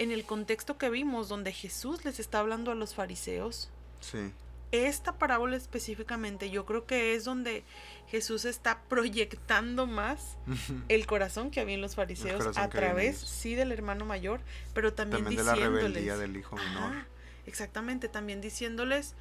en 0.00 0.10
el 0.10 0.24
contexto 0.24 0.76
que 0.76 0.90
vimos, 0.90 1.28
donde 1.28 1.52
Jesús 1.52 2.04
les 2.04 2.18
está 2.18 2.40
hablando 2.40 2.72
a 2.72 2.74
los 2.74 2.96
fariseos, 2.96 3.70
Sí 4.00 4.32
esta 4.72 5.18
parábola 5.18 5.56
específicamente, 5.56 6.50
yo 6.50 6.64
creo 6.64 6.86
que 6.86 7.14
es 7.14 7.24
donde 7.24 7.62
Jesús 8.08 8.46
está 8.46 8.82
proyectando 8.88 9.86
más 9.86 10.38
el 10.88 11.06
corazón 11.06 11.50
que 11.50 11.60
había 11.60 11.74
en 11.74 11.82
los 11.82 11.94
fariseos 11.94 12.56
a 12.56 12.68
través, 12.70 13.18
sí, 13.18 13.54
del 13.54 13.70
hermano 13.70 14.06
mayor, 14.06 14.40
pero 14.74 14.94
también, 14.94 15.24
también 15.24 15.38
de 15.38 15.44
la 15.44 15.54
rebeldía 15.54 16.16
del 16.16 16.36
hijo 16.36 16.56
menor. 16.56 17.04
exactamente, 17.46 18.08
también 18.08 18.40
diciéndoles 18.40 19.14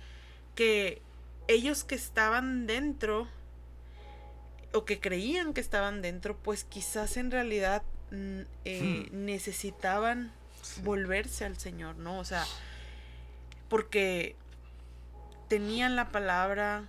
que 0.55 1.01
ellos 1.48 1.84
que 1.84 1.96
estaban 1.96 2.65
dentro 2.65 3.27
o 4.74 4.86
que 4.86 5.01
creían 5.01 5.53
que 5.53 5.60
estaban 5.60 6.01
dentro, 6.01 6.38
pues 6.38 6.63
quizás 6.63 7.17
en 7.17 7.29
realidad 7.29 7.84
mm, 8.12 8.39
eh, 8.63 9.08
hmm. 9.12 9.25
necesitaban 9.25 10.31
volverse 10.84 11.43
al 11.43 11.58
Señor, 11.58 11.98
¿no? 11.98 12.20
O 12.20 12.25
sea, 12.25 12.46
porque 13.67 14.36
tenían 15.51 15.98
la 15.98 16.13
palabra, 16.13 16.86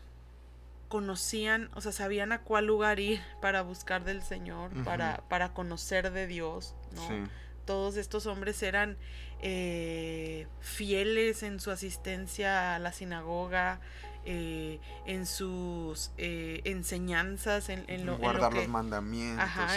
conocían, 0.86 1.68
o 1.74 1.80
sea, 1.80 1.90
sabían 1.90 2.30
a 2.30 2.42
cuál 2.42 2.66
lugar 2.66 3.00
ir 3.00 3.20
para 3.40 3.62
buscar 3.62 4.04
del 4.04 4.22
Señor, 4.22 4.70
para, 4.84 5.24
para 5.28 5.52
conocer 5.52 6.12
de 6.12 6.28
Dios, 6.28 6.76
¿no? 6.94 7.28
todos 7.64 7.96
estos 7.96 8.26
hombres 8.26 8.62
eran 8.62 8.96
eh, 9.40 10.46
fieles 10.60 11.42
en 11.42 11.58
su 11.58 11.72
asistencia 11.72 12.76
a 12.76 12.78
la 12.78 12.92
sinagoga, 12.92 13.80
eh, 14.24 14.78
en 15.06 15.26
sus 15.26 16.12
eh, 16.16 16.60
enseñanzas, 16.64 17.68
en, 17.68 17.84
en 17.88 18.06
lo, 18.06 18.18
Guardar 18.18 18.54
los 18.54 18.68
mandamientos. 18.68 19.44
Ajá, 19.44 19.76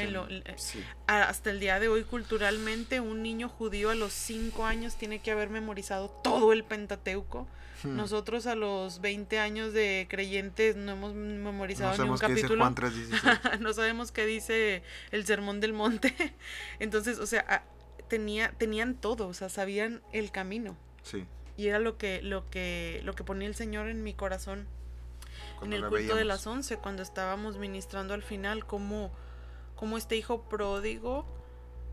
hasta 1.07 1.49
el 1.49 1.59
día 1.59 1.79
de 1.79 1.87
hoy 1.87 2.03
culturalmente 2.03 2.99
un 2.99 3.23
niño 3.23 3.49
judío 3.49 3.89
a 3.89 3.95
los 3.95 4.13
cinco 4.13 4.65
años 4.65 4.95
tiene 4.95 5.19
que 5.19 5.31
haber 5.31 5.49
memorizado 5.49 6.09
todo 6.09 6.53
el 6.53 6.63
Pentateuco. 6.63 7.47
Hmm. 7.83 7.95
Nosotros 7.95 8.45
a 8.45 8.55
los 8.55 9.01
20 9.01 9.39
años 9.39 9.73
de 9.73 10.07
creyentes 10.09 10.75
no 10.75 10.91
hemos 10.91 11.13
memorizado 11.13 12.03
ni 12.03 12.09
un 12.09 12.17
capítulo. 12.17 12.69
no 13.59 13.73
sabemos 13.73 14.11
qué 14.11 14.25
dice 14.25 14.83
el 15.11 15.25
Sermón 15.25 15.59
del 15.59 15.73
Monte. 15.73 16.15
Entonces, 16.79 17.19
o 17.19 17.25
sea, 17.25 17.63
tenía, 18.07 18.51
tenían 18.51 18.95
todo, 18.95 19.27
o 19.27 19.33
sea, 19.33 19.49
sabían 19.49 20.01
el 20.11 20.31
camino. 20.31 20.77
Sí. 21.03 21.25
Y 21.57 21.67
era 21.67 21.79
lo 21.79 21.97
que, 21.97 22.21
lo 22.21 22.49
que, 22.49 23.01
lo 23.03 23.13
que 23.13 23.23
ponía 23.23 23.47
el 23.47 23.55
Señor 23.55 23.87
en 23.87 24.03
mi 24.03 24.13
corazón 24.13 24.67
en 25.61 25.73
el 25.73 25.87
culto 25.87 26.15
de 26.15 26.25
las 26.25 26.45
once, 26.47 26.77
cuando 26.77 27.01
estábamos 27.01 27.57
ministrando 27.57 28.13
al 28.13 28.23
final, 28.23 28.65
como, 28.65 29.11
como 29.75 29.97
este 29.97 30.15
hijo 30.15 30.43
pródigo 30.43 31.25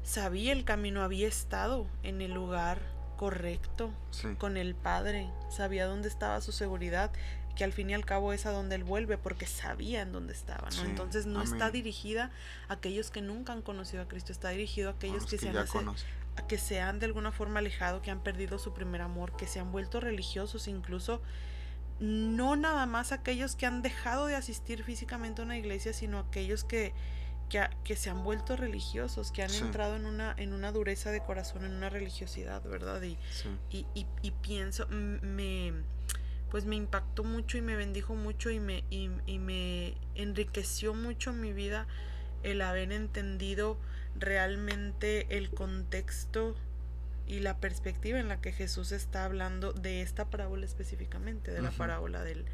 sabía 0.02 0.52
el 0.52 0.64
camino, 0.64 1.02
había 1.02 1.28
estado 1.28 1.86
en 2.02 2.20
el 2.20 2.32
lugar 2.32 2.80
correcto 3.16 3.92
con 4.38 4.56
el 4.56 4.74
Padre, 4.74 5.30
sabía 5.48 5.86
dónde 5.86 6.08
estaba 6.08 6.40
su 6.40 6.50
seguridad, 6.50 7.12
que 7.56 7.64
al 7.64 7.72
fin 7.72 7.90
y 7.90 7.94
al 7.94 8.04
cabo 8.04 8.32
es 8.32 8.46
a 8.46 8.50
donde 8.50 8.74
él 8.74 8.84
vuelve, 8.84 9.18
porque 9.18 9.46
sabía 9.46 10.02
en 10.02 10.10
dónde 10.10 10.32
estaba, 10.32 10.70
¿no? 10.70 10.84
Entonces 10.84 11.26
no 11.26 11.42
está 11.42 11.70
dirigida 11.70 12.30
a 12.68 12.74
aquellos 12.74 13.10
que 13.10 13.20
nunca 13.20 13.52
han 13.52 13.62
conocido 13.62 14.02
a 14.02 14.08
Cristo, 14.08 14.32
está 14.32 14.48
dirigido 14.48 14.90
a 14.90 14.92
aquellos 14.94 15.26
que, 15.26 15.38
se 15.38 15.50
han 15.50 15.56
que 16.48 16.58
se 16.58 16.80
han 16.80 16.98
de 16.98 17.06
alguna 17.06 17.32
forma 17.32 17.58
alejado, 17.58 18.02
que 18.02 18.10
han 18.10 18.22
perdido 18.22 18.58
su 18.58 18.72
primer 18.72 19.02
amor, 19.02 19.36
que 19.36 19.46
se 19.46 19.60
han 19.60 19.72
vuelto 19.72 20.00
religiosos, 20.00 20.68
incluso 20.68 21.22
no 22.00 22.56
nada 22.56 22.86
más 22.86 23.12
aquellos 23.12 23.54
que 23.54 23.66
han 23.66 23.82
dejado 23.82 24.26
de 24.26 24.34
asistir 24.34 24.82
físicamente 24.82 25.42
a 25.42 25.44
una 25.44 25.58
iglesia, 25.58 25.92
sino 25.92 26.18
aquellos 26.18 26.64
que, 26.64 26.94
que, 27.48 27.96
se 27.96 28.10
han 28.10 28.24
vuelto 28.24 28.56
religiosos, 28.56 29.30
que 29.30 29.42
han 29.42 29.52
entrado 29.52 29.96
en 29.96 30.06
una, 30.06 30.34
en 30.38 30.52
una 30.52 30.72
dureza 30.72 31.10
de 31.10 31.20
corazón, 31.20 31.64
en 31.64 31.72
una 31.72 31.90
religiosidad, 31.90 32.62
¿verdad? 32.62 33.02
Y, 33.02 33.18
y, 33.70 33.86
y, 33.94 34.30
pienso, 34.30 34.88
me 34.88 35.72
pues 36.50 36.66
me 36.66 36.76
impactó 36.76 37.24
mucho 37.24 37.56
y 37.56 37.62
me 37.62 37.76
bendijo 37.76 38.14
mucho 38.14 38.50
y 38.50 38.60
me, 38.60 38.84
y, 38.90 39.08
y 39.24 39.38
me 39.38 39.94
enriqueció 40.14 40.92
mucho 40.92 41.32
mi 41.32 41.54
vida 41.54 41.86
el 42.42 42.60
haber 42.60 42.92
entendido 42.92 43.78
realmente 44.18 45.26
el 45.36 45.50
contexto 45.50 46.54
y 47.26 47.40
la 47.40 47.58
perspectiva 47.58 48.18
en 48.18 48.28
la 48.28 48.40
que 48.40 48.52
Jesús 48.52 48.92
está 48.92 49.24
hablando 49.24 49.72
de 49.72 50.02
esta 50.02 50.26
parábola 50.26 50.66
específicamente, 50.66 51.50
de 51.50 51.62
la 51.62 51.70
parábola 51.70 52.22
del, 52.22 52.44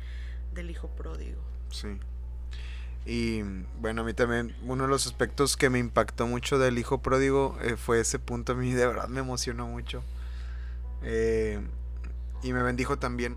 hijo 0.70 0.88
pródigo. 0.88 1.40
Sí. 1.70 1.98
Y 3.06 3.42
bueno, 3.80 4.02
a 4.02 4.04
mí 4.04 4.12
también 4.12 4.54
uno 4.64 4.84
de 4.84 4.90
los 4.90 5.06
aspectos 5.06 5.56
que 5.56 5.70
me 5.70 5.78
impactó 5.78 6.26
mucho 6.26 6.58
del 6.58 6.78
hijo 6.78 7.00
pródigo 7.00 7.56
eh, 7.62 7.76
fue 7.76 8.00
ese 8.00 8.18
punto. 8.18 8.52
A 8.52 8.54
mí 8.56 8.72
de 8.72 8.86
verdad 8.86 9.08
me 9.08 9.20
emocionó 9.20 9.66
mucho. 9.66 10.02
Eh, 11.02 11.60
y 12.42 12.52
me 12.52 12.62
bendijo 12.62 12.98
también 12.98 13.36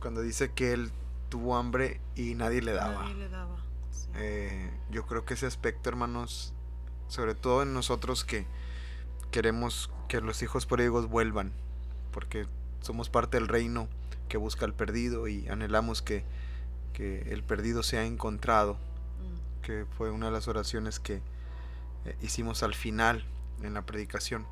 cuando 0.00 0.20
dice 0.20 0.52
que 0.52 0.72
él 0.72 0.90
tuvo 1.28 1.56
hambre 1.56 2.00
y 2.16 2.34
nadie 2.34 2.60
le 2.60 2.72
daba. 2.72 3.04
Nadie 3.04 3.14
le 3.14 3.28
daba. 3.28 3.56
Eh, 4.16 4.70
yo 4.90 5.06
creo 5.06 5.24
que 5.24 5.34
ese 5.34 5.46
aspecto, 5.46 5.88
hermanos, 5.88 6.54
sobre 7.08 7.34
todo 7.34 7.62
en 7.62 7.74
nosotros 7.74 8.24
que 8.24 8.46
queremos 9.30 9.90
que 10.08 10.20
los 10.20 10.42
hijos 10.42 10.66
pródigos 10.66 11.08
vuelvan, 11.08 11.52
porque 12.12 12.46
somos 12.80 13.10
parte 13.10 13.36
del 13.36 13.48
reino 13.48 13.88
que 14.28 14.36
busca 14.36 14.64
al 14.64 14.74
perdido 14.74 15.28
y 15.28 15.48
anhelamos 15.48 16.02
que, 16.02 16.24
que 16.92 17.32
el 17.32 17.42
perdido 17.42 17.82
sea 17.82 18.04
encontrado, 18.04 18.74
mm. 18.74 19.62
que 19.62 19.86
fue 19.96 20.10
una 20.10 20.26
de 20.26 20.32
las 20.32 20.48
oraciones 20.48 21.00
que 21.00 21.22
eh, 22.04 22.16
hicimos 22.22 22.62
al 22.62 22.74
final 22.74 23.24
en 23.62 23.74
la 23.74 23.84
predicación. 23.84 24.46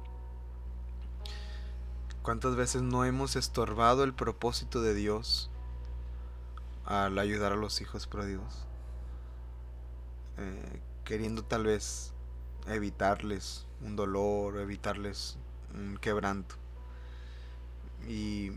¿Cuántas 2.23 2.57
veces 2.57 2.83
no 2.83 3.05
hemos 3.05 3.37
estorbado 3.37 4.03
el 4.03 4.13
propósito 4.13 4.83
de 4.83 4.95
Dios 4.95 5.49
al 6.85 7.19
ayudar 7.19 7.53
a 7.53 7.57
los 7.57 7.81
hijos 7.81 8.07
pródigos? 8.07 8.67
Eh, 10.39 10.81
queriendo 11.05 11.45
tal 11.45 11.65
vez 11.65 12.13
evitarles 12.69 13.67
un 13.83 13.97
dolor, 13.97 14.59
evitarles 14.59 15.37
un 15.75 15.97
quebranto. 15.99 16.55
Y, 18.09 18.53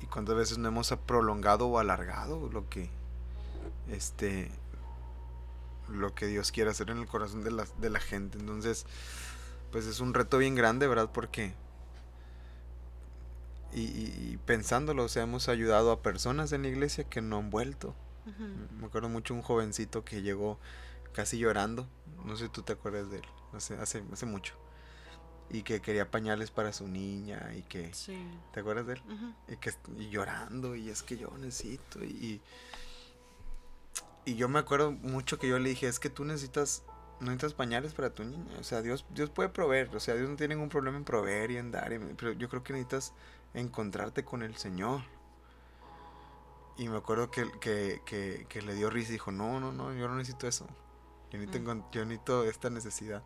y 0.00 0.06
cuántas 0.10 0.36
veces 0.36 0.58
no 0.58 0.68
hemos 0.68 0.90
prolongado 1.06 1.66
o 1.68 1.78
alargado 1.78 2.48
lo 2.52 2.68
que 2.68 2.90
este 3.88 4.50
lo 5.88 6.14
que 6.14 6.26
Dios 6.26 6.52
quiere 6.52 6.70
hacer 6.70 6.90
en 6.90 6.98
el 6.98 7.06
corazón 7.06 7.42
de 7.44 7.50
la, 7.50 7.66
de 7.78 7.88
la 7.88 7.98
gente. 7.98 8.38
Entonces, 8.38 8.84
pues 9.72 9.86
es 9.86 10.00
un 10.00 10.12
reto 10.12 10.36
bien 10.36 10.54
grande, 10.54 10.86
¿verdad? 10.86 11.10
Porque 11.12 11.54
y, 13.72 14.38
pensándolo, 14.46 15.04
o 15.04 15.08
sea, 15.08 15.24
hemos 15.24 15.48
ayudado 15.48 15.92
a 15.92 16.02
personas 16.02 16.52
en 16.52 16.62
la 16.62 16.68
iglesia 16.68 17.04
que 17.04 17.20
no 17.20 17.38
han 17.38 17.50
vuelto. 17.50 17.94
Me 18.78 18.86
acuerdo 18.86 19.08
mucho 19.08 19.32
un 19.32 19.40
jovencito 19.40 20.04
que 20.04 20.20
llegó 20.20 20.58
casi 21.18 21.36
llorando. 21.36 21.88
No 22.24 22.36
sé 22.36 22.44
si 22.44 22.50
tú 22.50 22.62
te 22.62 22.74
acuerdas 22.74 23.10
de 23.10 23.16
él. 23.16 23.24
Hace, 23.52 23.74
hace, 23.74 24.04
hace 24.12 24.24
mucho. 24.24 24.54
Y 25.50 25.62
que 25.64 25.80
quería 25.80 26.12
pañales 26.12 26.52
para 26.52 26.72
su 26.72 26.86
niña 26.86 27.50
y 27.56 27.62
que... 27.62 27.90
¿Te 28.52 28.60
acuerdas 28.60 28.86
de 28.86 28.92
él? 28.92 29.02
Y 29.48 29.56
que 29.56 29.72
llorando 30.12 30.76
y 30.76 30.90
es 30.90 31.02
que 31.02 31.16
yo 31.16 31.36
necesito 31.36 32.04
y... 32.04 32.40
Y 34.26 34.36
yo 34.36 34.48
me 34.48 34.60
acuerdo 34.60 34.92
mucho 34.92 35.40
que 35.40 35.48
yo 35.48 35.58
le 35.58 35.70
dije, 35.70 35.88
es 35.88 35.98
que 35.98 36.08
tú 36.08 36.24
necesitas 36.24 36.84
no 37.18 37.32
necesitas 37.32 37.54
pañales 37.54 37.94
para 37.94 38.10
tu 38.10 38.22
niña. 38.22 38.56
O 38.60 38.62
sea, 38.62 38.80
Dios, 38.80 39.04
Dios 39.10 39.28
puede 39.28 39.48
proveer. 39.48 39.90
O 39.96 39.98
sea, 39.98 40.14
Dios 40.14 40.30
no 40.30 40.36
tiene 40.36 40.54
ningún 40.54 40.68
problema 40.68 40.98
en 40.98 41.04
proveer 41.04 41.50
y 41.50 41.56
en 41.56 41.72
dar. 41.72 41.90
pero 42.16 42.30
yo 42.30 42.48
creo 42.48 42.62
que 42.62 42.74
necesitas 42.74 43.12
encontrarte 43.54 44.24
con 44.24 44.44
el 44.44 44.56
Señor. 44.56 45.00
Y 46.76 46.88
me 46.88 46.96
acuerdo 46.96 47.28
que, 47.32 47.50
que, 47.60 48.02
que, 48.06 48.46
que 48.48 48.62
le 48.62 48.76
dio 48.76 48.88
risa 48.88 49.08
y 49.08 49.12
dijo, 49.14 49.32
no, 49.32 49.58
no, 49.58 49.72
no, 49.72 49.92
yo 49.94 50.06
no 50.06 50.14
necesito 50.14 50.46
eso. 50.46 50.68
Yo 51.30 51.38
necesito, 51.38 52.44
yo 52.44 52.50
esta 52.50 52.70
necesidad. 52.70 53.22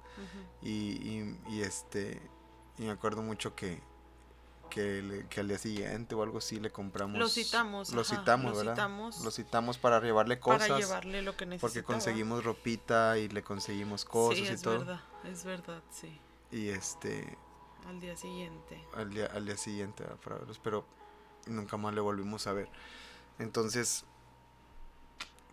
y, 0.61 1.37
y, 1.49 1.63
este, 1.63 2.21
y 2.79 2.83
me 2.83 2.91
acuerdo 2.91 3.23
mucho 3.23 3.55
que, 3.55 3.81
que, 4.71 5.27
que, 5.29 5.41
al 5.41 5.49
día 5.49 5.59
siguiente 5.59 6.15
o 6.15 6.23
algo 6.23 6.39
así 6.39 6.59
le 6.59 6.71
compramos. 6.71 7.19
Lo 7.19 7.29
citamos. 7.29 7.93
Lo 7.93 8.05
citamos, 8.05 8.57
¿verdad? 8.57 8.75
Citamos 8.75 9.25
lo 9.25 9.31
citamos 9.31 9.79
para 9.79 10.01
llevarle 10.01 10.41
cosas. 10.41 10.69
Para 10.69 10.81
llevarle 10.81 11.23
lo 11.23 11.37
que 11.37 11.47
necesitaba. 11.47 11.73
Porque 11.73 11.85
conseguimos 11.85 12.45
ropita 12.45 13.19
y 13.19 13.29
le 13.29 13.43
conseguimos 13.43 14.05
cosas 14.05 14.39
sí, 14.39 14.53
es 14.53 14.65
verdad, 14.65 15.01
es 15.25 15.45
verdad, 15.45 15.83
sí. 15.91 16.21
Y 16.51 16.69
este... 16.69 17.39
Al 17.87 18.01
día 18.01 18.17
siguiente. 18.17 18.85
Al 18.95 19.11
día, 19.11 19.27
al 19.27 19.45
día 19.45 19.57
siguiente, 19.57 20.05
para 20.25 20.37
verlos, 20.37 20.59
pero 20.59 20.87
nunca 21.47 21.77
más 21.77 21.95
le 21.95 22.01
volvimos 22.01 22.47
a 22.47 22.53
ver. 22.53 22.69
Entonces, 23.39 24.05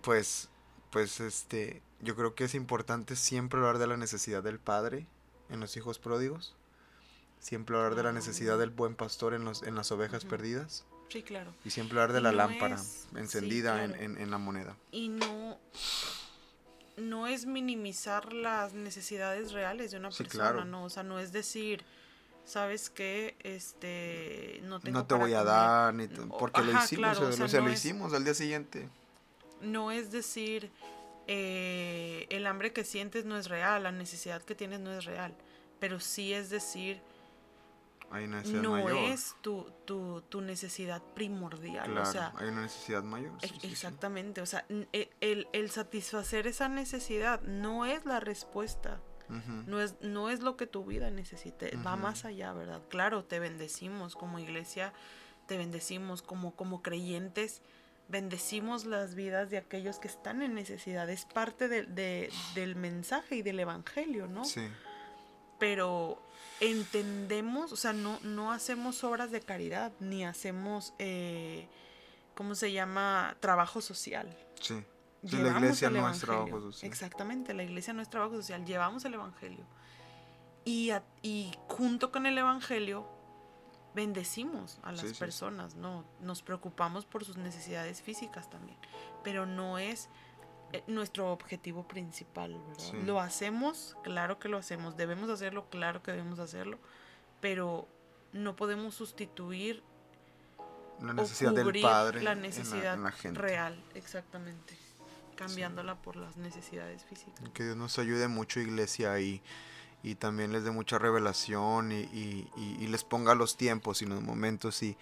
pues, 0.01 0.49
pues 0.91 1.19
este, 1.19 1.81
yo 2.01 2.15
creo 2.15 2.35
que 2.35 2.45
es 2.45 2.55
importante 2.55 3.15
siempre 3.15 3.59
hablar 3.59 3.77
de 3.77 3.87
la 3.87 3.97
necesidad 3.97 4.43
del 4.43 4.59
padre 4.59 5.05
en 5.49 5.59
los 5.59 5.75
hijos 5.77 5.99
pródigos, 5.99 6.55
siempre 7.39 7.75
hablar 7.75 7.95
de 7.95 8.03
la 8.03 8.11
necesidad 8.11 8.57
del 8.57 8.69
buen 8.69 8.95
pastor 8.95 9.33
en, 9.33 9.45
los, 9.45 9.63
en 9.63 9.75
las 9.75 9.91
ovejas 9.91 10.25
perdidas. 10.25 10.85
Sí, 11.09 11.23
claro. 11.23 11.51
Y 11.65 11.71
siempre 11.71 11.99
hablar 11.99 12.13
de 12.13 12.21
la 12.21 12.31
lámpara 12.31 12.77
encendida 13.15 13.83
en, 13.83 14.17
en, 14.17 14.31
la 14.31 14.37
moneda. 14.37 14.75
Y 14.91 15.09
no, 15.09 15.57
no 16.97 17.27
es 17.27 17.45
minimizar 17.45 18.31
las 18.31 18.73
necesidades 18.73 19.51
reales 19.51 19.91
de 19.91 19.97
una 19.97 20.11
persona, 20.11 20.65
¿no? 20.65 20.83
O 20.83 20.89
sea, 20.89 21.01
no 21.01 21.19
es 21.19 21.31
decir, 21.31 21.83
¿sabes 22.45 22.91
qué? 22.91 23.35
Este, 23.39 24.59
no 24.63 24.79
tengo 24.79 24.99
No 24.99 25.05
te 25.05 25.15
voy 25.15 25.33
a 25.33 25.43
dar, 25.43 25.93
ni 25.95 26.07
porque 26.07 26.61
lo 26.61 26.77
hicimos, 26.77 27.19
o 27.19 27.47
sea, 27.47 27.61
lo 27.61 27.71
hicimos 27.71 28.13
al 28.13 28.23
día 28.23 28.35
siguiente. 28.35 28.87
No 29.61 29.91
es 29.91 30.11
decir, 30.11 30.71
eh, 31.31 32.25
el 32.31 32.47
hambre 32.47 32.73
que 32.73 32.83
sientes 32.83 33.23
no 33.23 33.37
es 33.37 33.49
real, 33.49 33.83
la 33.83 33.91
necesidad 33.91 34.41
que 34.41 34.55
tienes 34.55 34.79
no 34.79 34.91
es 34.91 35.05
real, 35.05 35.35
pero 35.79 35.99
sí 35.99 36.33
es 36.33 36.49
decir, 36.49 37.03
no 38.45 38.89
es 38.89 39.35
tu, 39.41 39.71
tu, 39.85 40.23
tu, 40.27 40.41
necesidad 40.41 41.03
primordial. 41.13 41.95
o 41.95 42.03
sea, 42.03 42.33
hay 42.35 42.47
una 42.47 42.63
necesidad 42.63 43.03
mayor. 43.03 43.33
exactamente, 43.61 44.41
o 44.41 44.47
sea, 44.47 44.65
e, 44.91 45.11
el, 45.21 45.47
el, 45.53 45.69
satisfacer 45.69 46.47
esa 46.47 46.67
necesidad 46.67 47.41
no 47.41 47.85
es 47.85 48.05
la 48.05 48.19
respuesta. 48.19 48.99
no, 49.67 49.79
es, 49.79 49.97
no 50.01 50.31
es 50.31 50.39
lo 50.39 50.57
que 50.57 50.65
tu 50.65 50.83
vida 50.83 51.11
necesite, 51.11 51.77
va 51.85 51.95
más 51.95 52.25
allá, 52.25 52.53
¿verdad? 52.53 52.81
Claro, 52.89 53.23
te 53.23 53.39
bendecimos 53.39 54.15
como 54.15 54.39
iglesia, 54.39 54.93
te 55.45 55.57
bendecimos 55.59 56.23
como, 56.23 56.55
como 56.55 56.81
creyentes, 56.81 57.61
bendecimos 58.09 58.85
las 58.85 59.15
vidas 59.15 59.49
de 59.49 59.57
aquellos 59.57 59.99
que 59.99 60.07
están 60.07 60.41
en 60.41 60.55
necesidad. 60.55 61.09
Es 61.09 61.25
parte 61.25 61.67
de, 61.67 62.31
del 62.55 62.75
mensaje 62.75 63.35
y 63.35 63.41
del 63.41 63.59
evangelio, 63.59 64.27
¿no? 64.27 64.43
Sí. 64.43 64.67
pero 65.59 66.21
entendemos, 66.59 67.71
o 67.71 67.75
sea, 67.75 67.93
no, 67.93 68.19
no 68.23 68.51
hacemos 68.51 69.03
obras 69.03 69.31
de 69.31 69.41
caridad, 69.41 69.91
ni 69.99 70.25
hacemos, 70.25 70.93
eh, 70.97 71.67
¿cómo 72.35 72.55
se 72.55 72.71
llama? 72.71 73.37
Trabajo 73.39 73.79
social. 73.79 74.35
Sí. 74.59 74.83
la 75.21 75.49
iglesia 75.49 75.89
no 75.89 76.09
es 76.09 76.19
trabajo 76.19 76.59
social. 76.59 76.91
Exactamente, 76.91 77.53
la 77.53 77.63
iglesia 77.63 77.93
no 77.93 78.01
es 78.01 78.09
trabajo 78.09 78.35
social, 78.35 78.65
llevamos 78.65 79.05
el 79.05 79.13
evangelio. 79.13 79.65
Y, 80.65 80.91
y 81.21 81.51
junto 81.67 82.11
con 82.11 82.25
el 82.25 82.37
evangelio 82.37 83.18
bendecimos 83.95 84.79
a 84.83 84.91
las 84.91 85.17
personas, 85.17 85.75
¿no? 85.75 86.05
Nos 86.21 86.41
preocupamos 86.41 87.05
por 87.05 87.25
sus 87.25 87.37
necesidades 87.37 88.01
físicas 88.01 88.49
también, 88.49 88.77
pero 89.23 89.45
no 89.45 89.77
es 89.77 90.09
eh, 90.71 90.83
nuestro 90.87 91.31
objetivo 91.31 91.87
principal, 91.87 92.61
¿verdad? 92.67 92.93
Lo 93.05 93.19
hacemos, 93.19 93.97
claro 94.03 94.39
que 94.39 94.49
lo 94.49 94.57
hacemos, 94.57 94.95
debemos 94.95 95.29
hacerlo, 95.29 95.69
claro 95.69 96.03
que 96.03 96.11
debemos 96.11 96.39
hacerlo, 96.39 96.77
pero 97.41 97.87
no 98.33 98.55
podemos 98.55 98.93
sustituir 98.95 99.83
la 101.01 101.13
necesidad 101.13 101.53
del 101.53 101.81
padre 101.81 102.21
la 102.21 102.35
necesidad 102.35 102.97
real, 103.33 103.83
exactamente, 103.95 104.77
cambiándola 105.35 105.95
por 105.95 106.15
las 106.15 106.37
necesidades 106.37 107.05
físicas. 107.05 107.49
Que 107.53 107.63
Dios 107.63 107.77
nos 107.77 107.97
ayude 107.97 108.27
mucho, 108.27 108.59
iglesia, 108.59 109.19
y, 109.19 109.41
y 110.01 110.15
también 110.15 110.51
les 110.51 110.63
dé 110.63 110.71
mucha 110.71 110.97
revelación 110.97 111.91
y, 111.91 112.47
y, 112.55 112.87
les 112.87 113.03
ponga 113.03 113.35
los 113.35 113.57
tiempos 113.57 114.01
y 114.01 114.05
los 114.05 114.21
momentos 114.21 114.81
y 114.81 114.97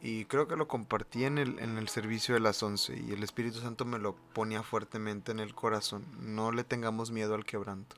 y 0.00 0.26
creo 0.26 0.46
que 0.46 0.56
lo 0.56 0.68
compartí 0.68 1.24
en 1.24 1.38
el, 1.38 1.58
en 1.60 1.78
el 1.78 1.88
servicio 1.88 2.34
de 2.34 2.40
las 2.40 2.62
11 2.62 3.04
y 3.08 3.12
el 3.12 3.22
Espíritu 3.22 3.60
Santo 3.60 3.86
me 3.86 3.98
lo 3.98 4.14
ponía 4.14 4.62
fuertemente 4.62 5.32
en 5.32 5.40
el 5.40 5.54
corazón. 5.54 6.04
No 6.20 6.52
le 6.52 6.62
tengamos 6.62 7.10
miedo 7.10 7.34
al 7.34 7.46
quebranto 7.46 7.96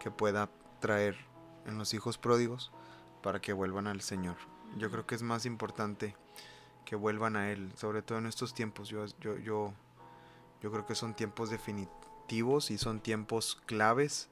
que 0.00 0.10
pueda 0.10 0.48
traer 0.80 1.18
en 1.66 1.76
los 1.76 1.92
hijos 1.92 2.16
pródigos 2.16 2.72
para 3.22 3.42
que 3.42 3.52
vuelvan 3.52 3.86
al 3.88 4.00
Señor. 4.00 4.36
Yo 4.78 4.90
creo 4.90 5.06
que 5.06 5.14
es 5.14 5.22
más 5.22 5.44
importante 5.44 6.16
que 6.86 6.96
vuelvan 6.96 7.36
a 7.36 7.50
Él, 7.50 7.70
sobre 7.76 8.00
todo 8.00 8.16
en 8.16 8.26
estos 8.26 8.54
tiempos. 8.54 8.88
Yo, 8.88 9.04
yo, 9.20 9.36
yo, 9.36 9.74
yo 10.62 10.72
creo 10.72 10.86
que 10.86 10.94
son 10.94 11.14
tiempos 11.14 11.50
definitivos 11.50 12.70
y 12.70 12.78
son 12.78 13.00
tiempos 13.00 13.60
claves 13.66 14.30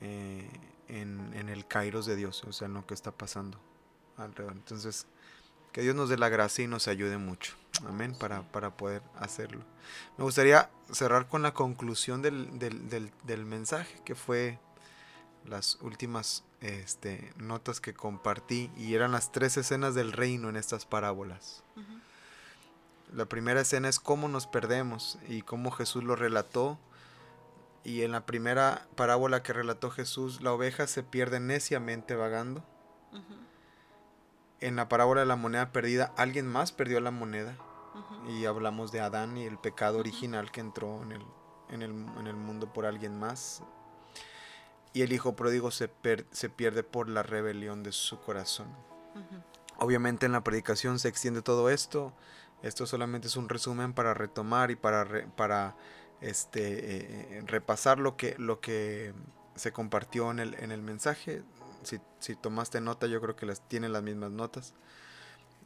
eh, 0.00 0.48
en, 0.88 1.32
en 1.34 1.48
el 1.48 1.66
kairos 1.66 2.06
de 2.06 2.16
Dios, 2.16 2.42
o 2.44 2.52
sea, 2.52 2.66
en 2.66 2.74
lo 2.74 2.86
que 2.86 2.94
está 2.94 3.12
pasando 3.12 3.58
alrededor. 4.16 4.54
Entonces, 4.54 5.06
que 5.72 5.80
Dios 5.80 5.96
nos 5.96 6.08
dé 6.08 6.18
la 6.18 6.28
gracia 6.28 6.64
y 6.64 6.68
nos 6.68 6.86
ayude 6.86 7.16
mucho. 7.18 7.54
Amén, 7.86 8.14
para, 8.18 8.42
para 8.52 8.76
poder 8.76 9.02
hacerlo. 9.16 9.64
Me 10.18 10.24
gustaría 10.24 10.70
cerrar 10.92 11.28
con 11.28 11.42
la 11.42 11.54
conclusión 11.54 12.22
del, 12.22 12.58
del, 12.58 13.44
mensaje, 13.46 14.00
que 14.04 14.14
fue 14.14 14.58
las 15.46 15.76
últimas 15.80 16.44
este, 16.60 17.32
notas 17.36 17.80
que 17.80 17.94
compartí, 17.94 18.70
y 18.76 18.94
eran 18.94 19.12
las 19.12 19.32
tres 19.32 19.56
escenas 19.56 19.94
del 19.94 20.12
reino 20.12 20.48
en 20.48 20.56
estas 20.56 20.84
parábolas. 20.84 21.64
La 23.12 23.26
primera 23.26 23.60
escena 23.60 23.88
es 23.88 23.98
cómo 23.98 24.28
nos 24.28 24.46
perdemos 24.46 25.18
y 25.28 25.42
cómo 25.42 25.70
Jesús 25.70 26.04
lo 26.04 26.16
relató. 26.16 26.78
Y 27.84 28.02
en 28.02 28.12
la 28.12 28.26
primera 28.26 28.86
parábola 28.94 29.42
que 29.42 29.52
relató 29.52 29.90
Jesús, 29.90 30.40
la 30.40 30.52
oveja 30.52 30.86
se 30.86 31.02
pierde 31.02 31.40
neciamente 31.40 32.14
vagando 32.14 32.64
en 34.62 34.76
la 34.76 34.88
parábola 34.88 35.20
de 35.20 35.26
la 35.26 35.36
moneda 35.36 35.72
perdida, 35.72 36.14
alguien 36.16 36.46
más 36.46 36.72
perdió 36.72 37.00
la 37.00 37.10
moneda. 37.10 37.56
Y 38.28 38.46
hablamos 38.46 38.92
de 38.92 39.00
Adán 39.00 39.36
y 39.36 39.44
el 39.44 39.58
pecado 39.58 39.98
original 39.98 40.50
que 40.50 40.60
entró 40.60 41.02
en 41.02 41.12
el, 41.12 41.22
en, 41.68 41.82
el, 42.26 42.36
mundo 42.36 42.72
por 42.72 42.86
alguien 42.86 43.18
más. 43.18 43.62
Y 44.94 45.02
el 45.02 45.12
hijo 45.12 45.34
pródigo 45.34 45.70
se, 45.72 45.90
se 46.30 46.48
pierde 46.48 46.84
por 46.84 47.08
la 47.08 47.22
rebelión 47.22 47.82
de 47.82 47.92
su 47.92 48.20
corazón. 48.20 48.68
Obviamente 49.78 50.26
en 50.26 50.32
la 50.32 50.44
predicación 50.44 51.00
se 51.00 51.08
extiende 51.08 51.42
todo 51.42 51.68
esto. 51.68 52.12
Esto 52.62 52.86
solamente 52.86 53.26
es 53.26 53.36
un 53.36 53.48
resumen 53.48 53.92
para 53.92 54.14
retomar 54.14 54.70
y 54.70 54.76
para, 54.76 55.26
para 55.36 55.74
este, 56.22 57.36
eh, 57.36 57.42
repasar 57.46 57.98
lo 57.98 58.16
que, 58.16 58.36
lo 58.38 58.60
que 58.60 59.12
se 59.54 59.72
compartió 59.72 60.30
en 60.30 60.38
el, 60.38 60.54
en 60.54 60.72
el 60.72 60.80
mensaje 60.80 61.42
si, 62.20 62.36
tomaste 62.36 62.80
nota, 62.80 63.06
yo 63.06 63.20
creo 63.20 63.36
que 63.36 63.46
las 63.46 63.60
tiene 63.68 63.88
las 63.88 64.02
mismas 64.02 64.30
notas. 64.30 64.74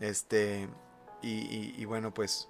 Este, 0.01 0.69
y, 1.23 1.85
bueno, 1.87 2.13
pues 2.15 2.49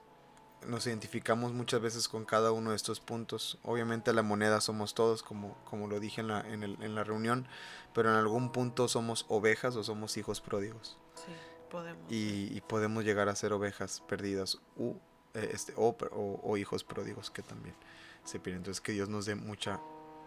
nos 0.66 0.86
identificamos 0.86 1.52
muchas 1.52 1.80
veces 1.80 2.08
con 2.08 2.24
cada 2.24 2.52
uno 2.52 2.70
de 2.70 2.76
estos 2.76 3.00
puntos. 3.00 3.58
Obviamente 3.62 4.12
la 4.12 4.22
moneda 4.22 4.60
somos 4.60 4.94
todos, 4.94 5.22
como, 5.22 5.56
como 5.64 5.86
lo 5.86 6.00
dije 6.00 6.20
en 6.20 6.28
la, 6.28 6.40
en, 6.40 6.94
la 6.94 7.04
reunión, 7.04 7.46
pero 7.94 8.10
en 8.10 8.16
algún 8.16 8.52
punto 8.52 8.88
somos 8.88 9.24
ovejas 9.28 9.76
o 9.76 9.84
somos 9.84 10.16
hijos 10.16 10.40
pródigos. 10.40 10.98
Sí, 11.14 11.32
podemos. 11.70 12.04
Y, 12.10 12.60
podemos 12.62 13.04
llegar 13.04 13.28
a 13.28 13.36
ser 13.36 13.52
ovejas 13.52 14.02
perdidas 14.06 14.58
u, 14.76 14.94
eh, 15.36 15.50
este, 15.52 15.72
o, 15.76 15.96
o, 16.42 16.56
hijos 16.56 16.82
pródigos 16.82 17.30
que 17.30 17.42
también 17.42 17.74
se 18.24 18.40
pierden. 18.40 18.60
Entonces 18.60 18.80
que 18.80 18.92
Dios 18.92 19.08
nos 19.08 19.26
dé 19.26 19.34
mucha 19.34 19.80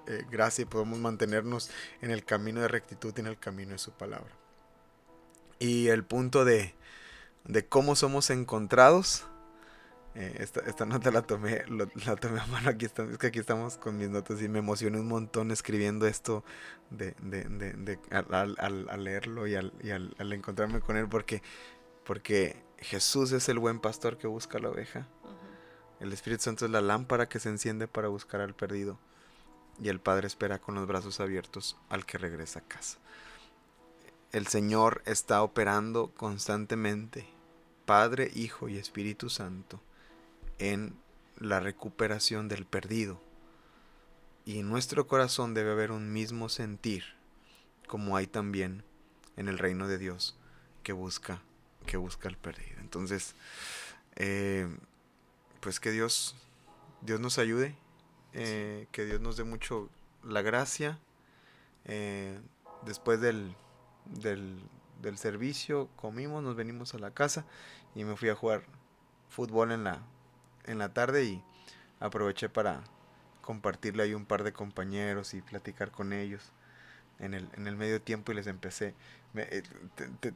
eh, 0.08 0.24
gracia 0.32 0.62
y 0.62 0.66
podemos 0.66 1.00
mantenernos 1.00 1.70
en 2.02 2.12
el 2.12 2.24
camino 2.24 2.62
de 2.62 2.68
rectitud 2.68 3.14
y 3.18 3.20
en 3.20 3.28
el 3.28 3.40
camino 3.40 3.72
de 3.72 3.80
su 3.80 3.92
palabra. 3.92 4.32
Y 5.60 5.88
el 5.88 6.04
punto 6.04 6.46
de, 6.46 6.74
de 7.46 7.66
cómo 7.68 7.96
somos 7.96 8.30
encontrados, 8.30 9.26
eh, 10.16 10.48
esta, 10.66 10.86
nota 10.86 11.12
la 11.12 11.22
tomé, 11.22 11.64
la 11.68 12.16
tomé 12.16 12.40
a 12.40 12.46
mano, 12.48 12.70
aquí 12.72 12.86
es 12.86 12.94
que 13.20 13.28
aquí 13.28 13.40
estamos 13.40 13.78
con 13.78 13.98
mis 13.98 14.10
notas 14.10 14.42
y 14.42 14.50
me 14.50 14.60
emocioné 14.60 15.00
un 15.00 15.08
montón 15.08 15.52
escribiendo 15.52 16.08
esto 16.08 16.44
de, 16.90 17.14
de, 17.22 17.44
de, 17.44 18.00
al, 18.10 18.56
al, 18.58 19.04
leerlo 19.04 19.46
y, 19.48 19.56
al, 19.56 19.72
y 19.82 19.92
al, 19.92 20.34
encontrarme 20.34 20.80
con 20.80 20.98
él 20.98 21.08
porque, 21.08 21.44
porque 22.10 22.56
Jesús 22.80 23.34
es 23.34 23.50
el 23.50 23.60
buen 23.60 23.80
pastor 23.80 24.18
que 24.18 24.26
busca 24.26 24.58
la 24.58 24.72
oveja. 24.72 25.06
El 26.00 26.12
Espíritu 26.12 26.42
Santo 26.42 26.66
es 26.66 26.72
la 26.72 26.82
lámpara 26.82 27.30
que 27.30 27.40
se 27.40 27.50
enciende 27.50 27.88
para 27.88 28.08
buscar 28.08 28.42
al 28.42 28.56
perdido 28.56 28.98
y 29.80 29.90
el 29.90 30.00
Padre 30.00 30.26
espera 30.26 30.58
con 30.58 30.74
los 30.74 30.88
brazos 30.88 31.20
abiertos 31.20 31.78
al 31.88 32.08
que 32.08 32.18
regresa 32.18 32.62
a 32.62 32.68
casa. 32.68 32.98
El 34.32 34.48
Señor 34.48 35.04
está 35.06 35.44
operando 35.44 36.12
constantemente, 36.18 37.28
Padre, 37.86 38.32
Hijo 38.34 38.70
y 38.70 38.80
Espíritu 38.80 39.30
Santo, 39.30 39.80
en 40.58 40.96
la 41.38 41.60
recuperación 41.60 42.48
del 42.48 42.66
perdido. 42.66 43.22
Y 44.46 44.58
en 44.58 44.68
nuestro 44.68 45.06
corazón 45.06 45.54
debe 45.54 45.74
haber 45.74 45.92
un 45.92 46.12
mismo 46.12 46.50
sentir, 46.50 47.04
como 47.86 48.18
hay 48.18 48.26
también 48.26 48.84
en 49.38 49.48
el 49.48 49.60
reino 49.60 49.88
de 49.88 50.00
Dios, 50.00 50.36
que 50.82 50.92
busca, 50.92 51.44
que 51.90 51.98
busca 51.98 52.30
el 52.30 52.38
perdido. 52.38 52.80
Entonces, 52.82 53.34
eh, 54.16 54.70
pues 55.60 55.80
que 55.80 55.90
Dios, 55.90 56.36
Dios 57.02 57.20
nos 57.20 57.40
ayude 57.40 57.76
eh, 58.34 58.86
que 58.92 59.06
Dios 59.06 59.20
nos 59.22 59.38
dé 59.38 59.44
mucho 59.44 59.90
la 60.24 60.44
gracia. 60.44 61.00
Eh, 61.86 62.40
después 62.86 63.20
del, 63.22 63.56
del, 64.06 65.18
servicio 65.18 65.90
comimos, 65.96 66.44
nos 66.44 66.56
venimos 66.56 66.94
a 66.94 67.00
la 67.00 67.10
casa 67.10 67.44
y 67.96 68.04
me 68.04 68.16
fui 68.16 68.30
a 68.30 68.36
jugar 68.36 68.62
fútbol 69.28 69.72
en 69.72 69.84
la, 69.84 70.04
en 70.66 70.78
la 70.78 70.94
tarde 70.94 71.24
y 71.24 71.44
aproveché 72.00 72.50
para 72.50 72.84
compartirle 73.42 74.04
ahí 74.04 74.14
un 74.14 74.28
par 74.28 74.44
de 74.44 74.54
compañeros 74.54 75.34
y 75.34 75.42
platicar 75.42 75.90
con 75.90 76.14
ellos 76.14 76.52
en 77.20 77.34
el, 77.34 77.50
en 77.56 77.68
el 77.68 77.76
medio 77.76 78.02
tiempo 78.02 78.32
y 78.32 78.36
les 78.36 78.48
empecé. 78.48 78.94
Eh, 79.36 79.64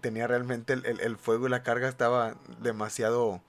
tenía 0.01 0.27
realmente 0.27 0.73
el, 0.73 0.85
el, 0.85 1.17
fuego 1.17 1.47
y 1.47 1.49
la 1.49 1.63
carga 1.63 1.89
estaba 1.89 2.35
demasiado 2.59 3.41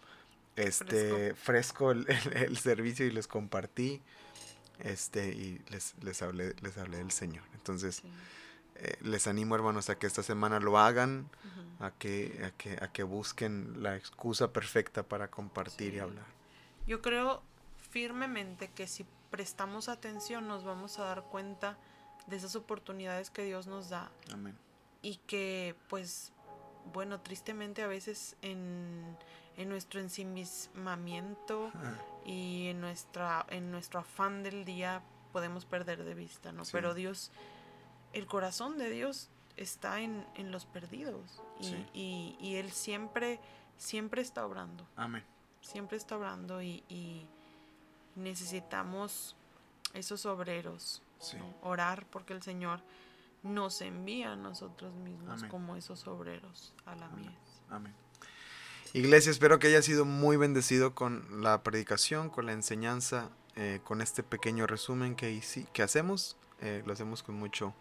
este 0.57 1.35
fresco, 1.35 1.91
el, 1.91 2.07
el, 2.35 2.57
servicio 2.57 3.05
y 3.05 3.11
les 3.11 3.27
compartí 3.27 4.01
este, 4.79 5.29
y 5.29 5.61
les, 5.71 5.95
les, 6.03 6.23
hablé, 6.23 6.55
les 6.63 6.79
hablé 6.79 6.99
del 6.99 7.11
Señor. 7.11 7.45
Entonces, 7.55 8.03
eh, 8.77 8.97
les 9.03 9.27
animo, 9.27 9.55
hermanos, 9.55 9.91
a 9.91 9.99
que 9.99 10.07
esta 10.07 10.23
semana 10.23 10.61
lo 10.61 10.79
hagan, 10.79 11.29
a, 11.81 11.91
que, 11.91 12.41
a, 12.45 12.51
que, 12.57 12.79
a 12.83 12.93
que 12.93 13.03
busquen 13.03 13.83
la 13.83 13.97
excusa 13.97 14.53
perfecta 14.53 15.03
para 15.03 15.29
compartir 15.29 15.95
y 15.95 15.99
hablar. 15.99 16.27
Yo 16.87 17.03
creo 17.03 17.43
firmemente 17.91 18.71
que 18.75 18.87
si 18.87 19.07
prestamos 19.31 19.89
atención 19.89 20.49
nos 20.49 20.65
vamos 20.65 20.99
a 20.99 21.05
dar 21.05 21.23
cuenta 21.25 21.77
de 22.27 22.37
esas 22.37 22.57
oportunidades 22.57 23.31
que 23.31 23.45
Dios 23.45 23.67
nos 23.67 23.89
da. 23.91 24.11
Amén. 24.33 24.57
Y 25.03 25.17
que, 25.27 25.75
pues, 25.89 26.33
bueno, 26.93 27.21
tristemente 27.21 27.83
a 27.83 27.87
veces 27.87 28.37
en, 28.43 29.17
en 29.57 29.69
nuestro 29.69 30.01
ensimismamiento 30.01 31.71
y 32.25 32.69
en, 32.69 32.81
nuestra, 32.81 33.47
en 33.51 33.71
nuestro 33.71 34.01
afán 34.01 34.43
del 34.43 34.65
día 34.65 35.03
podemos 35.33 35.65
perder 35.65 36.05
de 36.05 36.15
vista, 36.15 36.53
¿no? 36.53 36.63
Pero 36.73 36.95
Dios, 36.95 37.31
el 38.13 38.27
corazón 38.27 38.79
de 38.79 38.91
Dios 38.91 39.29
está 39.57 40.01
en, 40.01 40.25
los 40.51 40.67
perdidos 40.67 41.43
y, 41.93 42.37
y, 42.41 42.57
Él 42.57 42.71
siempre, 42.71 43.41
siempre 43.77 44.23
está 44.23 44.47
obrando. 44.47 44.87
Amén. 44.97 45.25
Siempre 45.61 45.97
está 45.97 46.17
obrando 46.17 46.63
y, 46.63 47.27
necesitamos 48.17 49.35
esos 49.93 50.25
obreros, 50.25 51.03
orar 51.63 52.07
porque 52.11 52.33
el 52.33 52.43
Señor 52.43 52.81
nos 53.43 53.81
envía 53.81 54.33
a 54.33 54.37
nosotros 54.37 54.95
mismos 54.95 55.45
como 55.45 55.77
esos 55.77 56.07
obreros 56.07 56.75
a 56.87 56.95
la 56.97 57.09
mies. 57.09 57.63
Amén. 57.71 57.95
Iglesia, 58.93 59.31
espero 59.31 59.59
que 59.59 59.67
haya 59.67 59.83
sido 59.83 60.05
muy 60.05 60.37
bendecido 60.37 60.95
con 60.95 61.43
la 61.43 61.63
predicación, 61.63 62.31
con 62.31 62.47
la 62.47 62.53
enseñanza, 62.53 63.31
eh, 63.57 63.81
con 63.83 64.01
este 64.01 64.23
pequeño 64.23 64.67
resumen 64.67 65.17
que, 65.17 65.43
que 65.73 65.83
hacemos. 65.83 66.37
Eh, 66.61 66.83
lo 66.87 66.93
hacemos 66.93 67.23
con 67.23 67.35
mucho 67.35 67.75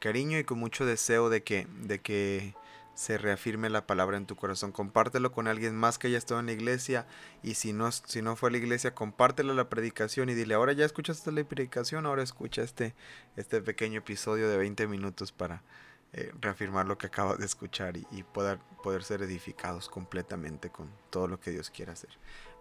cariño 0.00 0.38
y 0.38 0.44
con 0.44 0.58
mucho 0.58 0.86
deseo 0.86 1.28
de 1.28 1.42
que, 1.42 1.66
de 1.82 2.00
que 2.00 2.54
se 2.94 3.18
reafirme 3.18 3.70
la 3.70 3.86
palabra 3.86 4.16
en 4.16 4.26
tu 4.26 4.36
corazón. 4.36 4.72
Compártelo 4.72 5.32
con 5.32 5.48
alguien 5.48 5.76
más 5.76 5.98
que 5.98 6.08
haya 6.08 6.18
estado 6.18 6.40
en 6.40 6.46
la 6.46 6.52
iglesia 6.52 7.06
y 7.42 7.54
si 7.54 7.72
no, 7.72 7.90
si 7.92 8.22
no 8.22 8.36
fue 8.36 8.50
a 8.50 8.52
la 8.52 8.58
iglesia, 8.58 8.94
compártelo 8.94 9.54
la 9.54 9.68
predicación 9.68 10.28
y 10.28 10.34
dile, 10.34 10.54
ahora 10.54 10.72
ya 10.72 10.84
escuchaste 10.84 11.32
la 11.32 11.44
predicación, 11.44 12.06
ahora 12.06 12.22
escucha 12.22 12.62
este, 12.62 12.94
este 13.36 13.62
pequeño 13.62 13.98
episodio 13.98 14.48
de 14.48 14.58
20 14.58 14.86
minutos 14.86 15.32
para 15.32 15.62
eh, 16.12 16.32
reafirmar 16.40 16.86
lo 16.86 16.98
que 16.98 17.06
acabas 17.06 17.38
de 17.38 17.46
escuchar 17.46 17.96
y, 17.96 18.24
poder, 18.24 18.58
poder 18.82 19.04
ser 19.04 19.22
edificados 19.22 19.88
completamente 19.88 20.68
con 20.68 20.90
todo 21.08 21.28
lo 21.28 21.38
que 21.38 21.52
Dios 21.52 21.70
quiere 21.70 21.92
hacer. 21.92 22.10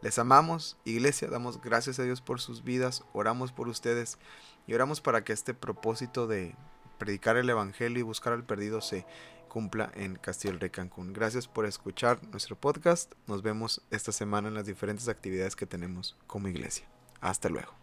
Les 0.03 0.19
amamos, 0.19 0.77
iglesia, 0.85 1.29
damos 1.29 1.59
gracias 1.59 1.97
a 1.97 2.03
Dios 2.03 2.21
por 2.21 2.39
sus 2.39 2.63
vidas, 2.63 3.03
oramos 3.11 3.51
por 3.51 3.67
ustedes 3.67 4.19
y 4.67 4.75
oramos 4.75 5.01
para 5.01 5.23
que 5.23 5.33
este 5.33 5.55
propósito 5.55 6.27
de 6.27 6.55
predicar 6.99 7.37
el 7.37 7.49
Evangelio 7.49 7.99
y 7.99 8.03
buscar 8.03 8.33
al 8.33 8.43
perdido 8.43 8.81
se 8.81 9.07
cumpla 9.49 9.91
en 9.95 10.15
Castillo 10.15 10.57
del 10.57 10.71
Cancún. 10.71 11.11
Gracias 11.11 11.47
por 11.47 11.65
escuchar 11.65 12.23
nuestro 12.27 12.55
podcast. 12.55 13.13
Nos 13.27 13.41
vemos 13.41 13.81
esta 13.91 14.13
semana 14.13 14.47
en 14.47 14.53
las 14.53 14.65
diferentes 14.65 15.09
actividades 15.09 15.57
que 15.57 15.65
tenemos 15.65 16.15
como 16.27 16.47
iglesia. 16.47 16.87
Hasta 17.19 17.49
luego. 17.49 17.78